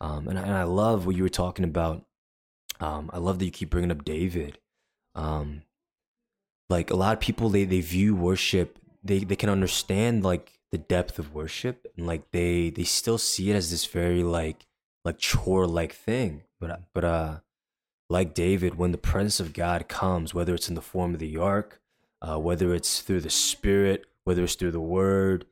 [0.00, 2.04] Um, and I, and I love what you were talking about.
[2.80, 4.58] Um, I love that you keep bringing up David.
[5.14, 5.62] Um,
[6.68, 8.78] like a lot of people, they they view worship.
[9.02, 13.50] They they can understand like the depth of worship, and like they they still see
[13.50, 14.66] it as this very like
[15.04, 16.42] like chore like thing.
[16.60, 17.36] But but uh,
[18.10, 21.36] like David, when the presence of God comes, whether it's in the form of the
[21.38, 21.80] ark,
[22.20, 25.46] uh, whether it's through the Spirit, whether it's through the Word,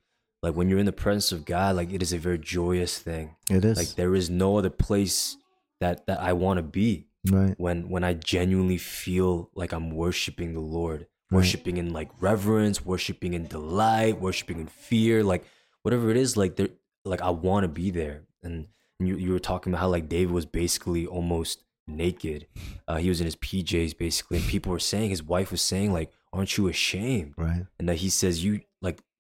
[0.45, 3.35] like when you're in the presence of God, like it is a very joyous thing.
[3.49, 3.79] It is.
[3.79, 5.39] Like there is no other place
[5.81, 7.55] that that I want to be right.
[7.57, 13.33] when when I genuinely feel like I'm worshiping the Lord, worshiping in like reverence, worshiping
[13.33, 15.47] in delight, worshiping in fear, like
[15.83, 16.69] whatever it is, like there,
[17.07, 18.25] like I want to be there.
[18.43, 18.67] And,
[19.01, 22.47] and you you were talking about how like David was basically almost naked.
[22.87, 25.91] Uh, he was in his PJs basically, and people were saying his wife was saying
[25.91, 27.65] like, "Aren't you ashamed?" Right.
[27.79, 28.61] and that he says you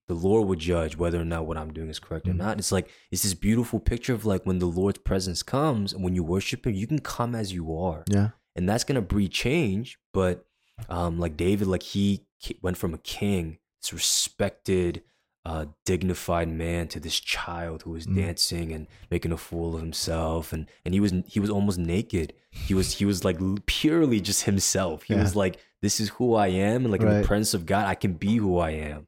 [0.08, 2.58] the lord would judge whether or not what i'm doing is correct or not.
[2.58, 6.14] It's like it's this beautiful picture of like when the lord's presence comes and when
[6.14, 8.04] you worship him you can come as you are.
[8.08, 8.30] Yeah.
[8.56, 10.44] and that's gonna breed change but
[10.88, 12.26] um like david like he
[12.62, 15.02] went from a king this respected
[15.46, 20.54] uh dignified man to this child who was dancing and making a fool of himself.
[20.54, 22.32] And and he was he was almost naked.
[22.50, 25.02] He was he was like purely just himself.
[25.02, 25.20] He Yeah.
[25.22, 27.94] was like this is who i am and like in the presence of god i
[27.94, 29.06] can be who i am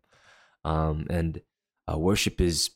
[0.67, 1.41] um and
[1.91, 2.71] uh, worship is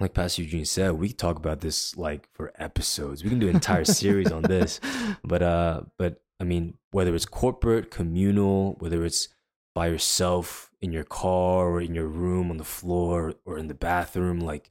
[0.00, 3.22] like pastor eugene said we could talk about this like for episodes.
[3.22, 4.80] We can do an entire series on this.
[5.24, 9.28] But uh but i mean whether it's corporate communal whether it's
[9.74, 13.74] by yourself in your car or in your room on the floor or in the
[13.90, 14.70] bathroom like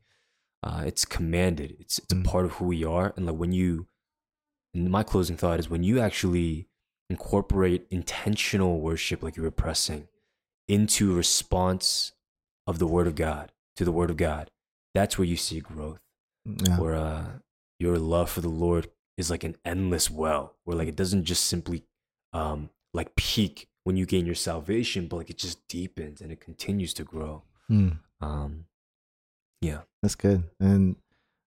[0.63, 1.69] uh it's commanded.
[1.79, 2.25] It's it's a Mm.
[2.31, 3.13] part of who we are.
[3.15, 3.87] And like when you
[4.73, 6.67] and my closing thought is when you actually
[7.09, 10.07] incorporate intentional worship like you were pressing
[10.67, 12.11] into response
[12.69, 14.45] of the word of god to the word of god
[14.95, 15.99] that's where you see growth
[16.45, 16.77] Yeah.
[16.79, 17.25] where uh,
[17.79, 21.43] your love for the Lord is like an endless well, where like it doesn't just
[21.53, 21.83] simply
[22.33, 26.39] um, like peak when you gain your salvation, but like it just deepens and it
[26.41, 27.43] continues to grow.
[27.69, 27.97] Mm.
[28.21, 28.65] Um,
[29.61, 30.43] yeah, That's good.
[30.59, 30.95] And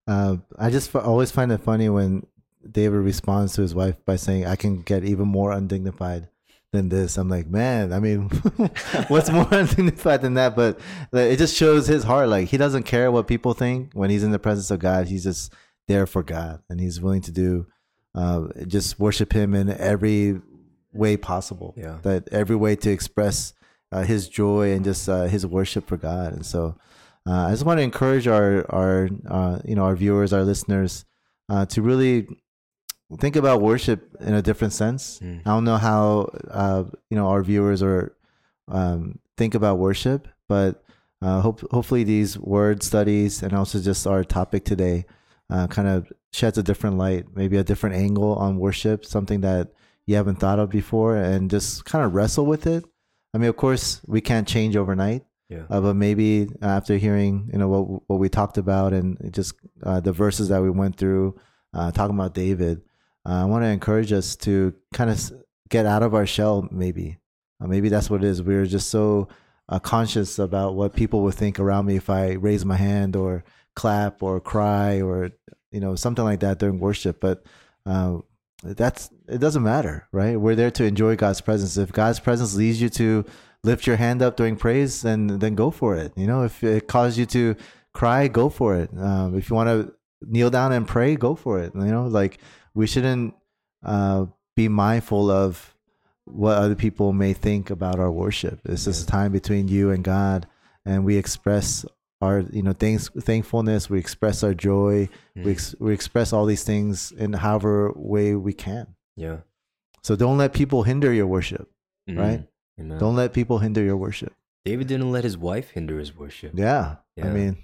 [0.06, 2.26] uh, I just f- always find it funny when
[2.70, 6.28] David responds to his wife by saying, I can get even more undignified
[6.72, 7.18] than this.
[7.18, 8.28] I'm like, man, I mean,
[9.08, 10.56] what's more undignified than that?
[10.56, 10.80] But
[11.12, 12.28] like, it just shows his heart.
[12.28, 15.06] Like, he doesn't care what people think when he's in the presence of God.
[15.06, 15.52] He's just
[15.86, 17.66] there for God and he's willing to do,
[18.14, 20.40] uh, just worship him in every
[20.92, 21.74] way possible.
[21.76, 21.98] Yeah.
[22.02, 23.52] That every way to express
[23.92, 26.32] uh, his joy and just uh, his worship for God.
[26.32, 26.76] And so,
[27.26, 31.04] uh, I just want to encourage our our uh, you know our viewers, our listeners,
[31.48, 32.26] uh, to really
[33.18, 35.20] think about worship in a different sense.
[35.20, 35.40] Mm.
[35.44, 38.16] I don't know how uh, you know our viewers or
[38.68, 40.82] um, think about worship, but
[41.20, 45.04] uh, hope hopefully these word studies and also just our topic today
[45.50, 49.72] uh, kind of sheds a different light, maybe a different angle on worship, something that
[50.06, 52.84] you haven't thought of before, and just kind of wrestle with it.
[53.34, 57.58] I mean, of course, we can't change overnight yeah, uh, but maybe after hearing you
[57.58, 61.38] know what what we talked about and just uh, the verses that we went through
[61.74, 62.80] uh, talking about David,
[63.26, 65.32] uh, I want to encourage us to kind of
[65.68, 66.68] get out of our shell.
[66.70, 67.18] Maybe
[67.60, 68.42] uh, maybe that's what it is.
[68.42, 69.28] We're just so
[69.68, 73.44] uh, conscious about what people would think around me if I raise my hand or
[73.74, 75.30] clap or cry or
[75.70, 77.20] you know something like that during worship.
[77.20, 77.44] But
[77.86, 78.18] uh,
[78.62, 80.38] that's it doesn't matter, right?
[80.38, 81.76] We're there to enjoy God's presence.
[81.76, 83.24] If God's presence leads you to
[83.64, 86.12] lift your hand up during praise, then then go for it.
[86.16, 87.56] You know, if it causes you to
[87.94, 88.90] cry, go for it.
[88.96, 91.72] Um, if you want to kneel down and pray, go for it.
[91.74, 92.38] You know, like
[92.74, 93.34] we shouldn't
[93.84, 95.74] uh, be mindful of
[96.24, 98.60] what other people may think about our worship.
[98.64, 100.46] It's just a time between you and God,
[100.84, 101.84] and we express
[102.20, 103.90] our you know thanks thankfulness.
[103.90, 105.08] We express our joy.
[105.36, 105.44] Mm.
[105.44, 108.94] We ex- we express all these things in however way we can.
[109.16, 109.38] yeah.
[110.04, 111.70] So don't let people hinder your worship.
[112.10, 112.18] Mhm.
[112.18, 112.42] Right?
[112.80, 112.98] Amen.
[112.98, 114.32] Don't let people hinder your worship.
[114.64, 116.52] David didn't let his wife hinder his worship.
[116.54, 117.56] Yeah, I mean,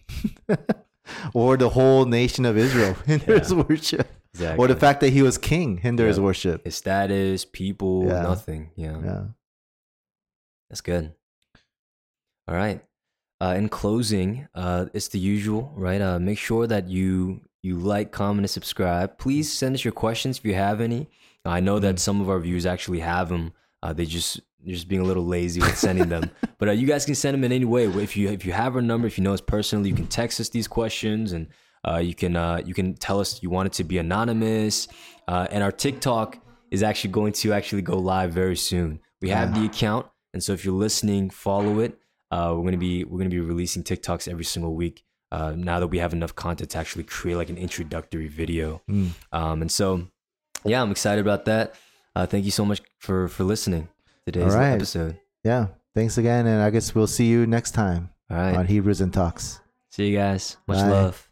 [1.34, 3.38] or the whole nation of Israel hinder Yeah.
[3.40, 4.62] his worship, Exactly.
[4.64, 6.24] or the fact that he was king hinder his Yeah.
[6.24, 6.64] worship.
[6.64, 8.22] his status, people, Yeah.
[8.22, 8.70] nothing.
[8.76, 9.00] Yeah.
[9.04, 9.24] Yeah.
[10.68, 11.12] That's good.
[12.46, 12.84] All right.
[13.40, 16.00] Uh, in closing, uh, it's the usual, right?
[16.00, 19.18] Uh, make sure that you you like, comment, and subscribe.
[19.18, 21.08] Please send us your questions if you have any.
[21.44, 23.52] I know that some of our viewers actually have them.
[23.82, 26.30] Uh, they just they're just being a little lazy with sending them.
[26.58, 27.84] But uh, you guys can send them in any way.
[27.86, 30.40] If you if you have our number, if you know us personally, you can text
[30.40, 31.46] us these questions, and
[31.88, 34.88] uh, you can uh, you can tell us you want it to be anonymous.
[35.26, 36.38] Uh, and our TikTok
[36.70, 39.00] is actually going to actually go live very soon.
[39.20, 41.98] We have the account, and so if you're listening, follow it.
[42.30, 45.04] Uh, we're gonna be we're gonna be releasing TikToks every single week.
[45.30, 49.10] Uh, now that we have enough content to actually create like an introductory video, Mm.
[49.32, 50.08] um, and so
[50.64, 51.74] yeah, I'm excited about that.
[52.16, 53.88] Uh, thank you so much for for listening
[54.24, 54.72] today's right.
[54.72, 55.18] episode.
[55.44, 55.68] Yeah.
[55.94, 59.12] Thanks again, and I guess we'll see you next time All right, on Hebrews and
[59.12, 59.60] Talks.
[59.90, 60.56] see you guys.
[60.66, 60.88] Much Bye.
[60.90, 61.27] love.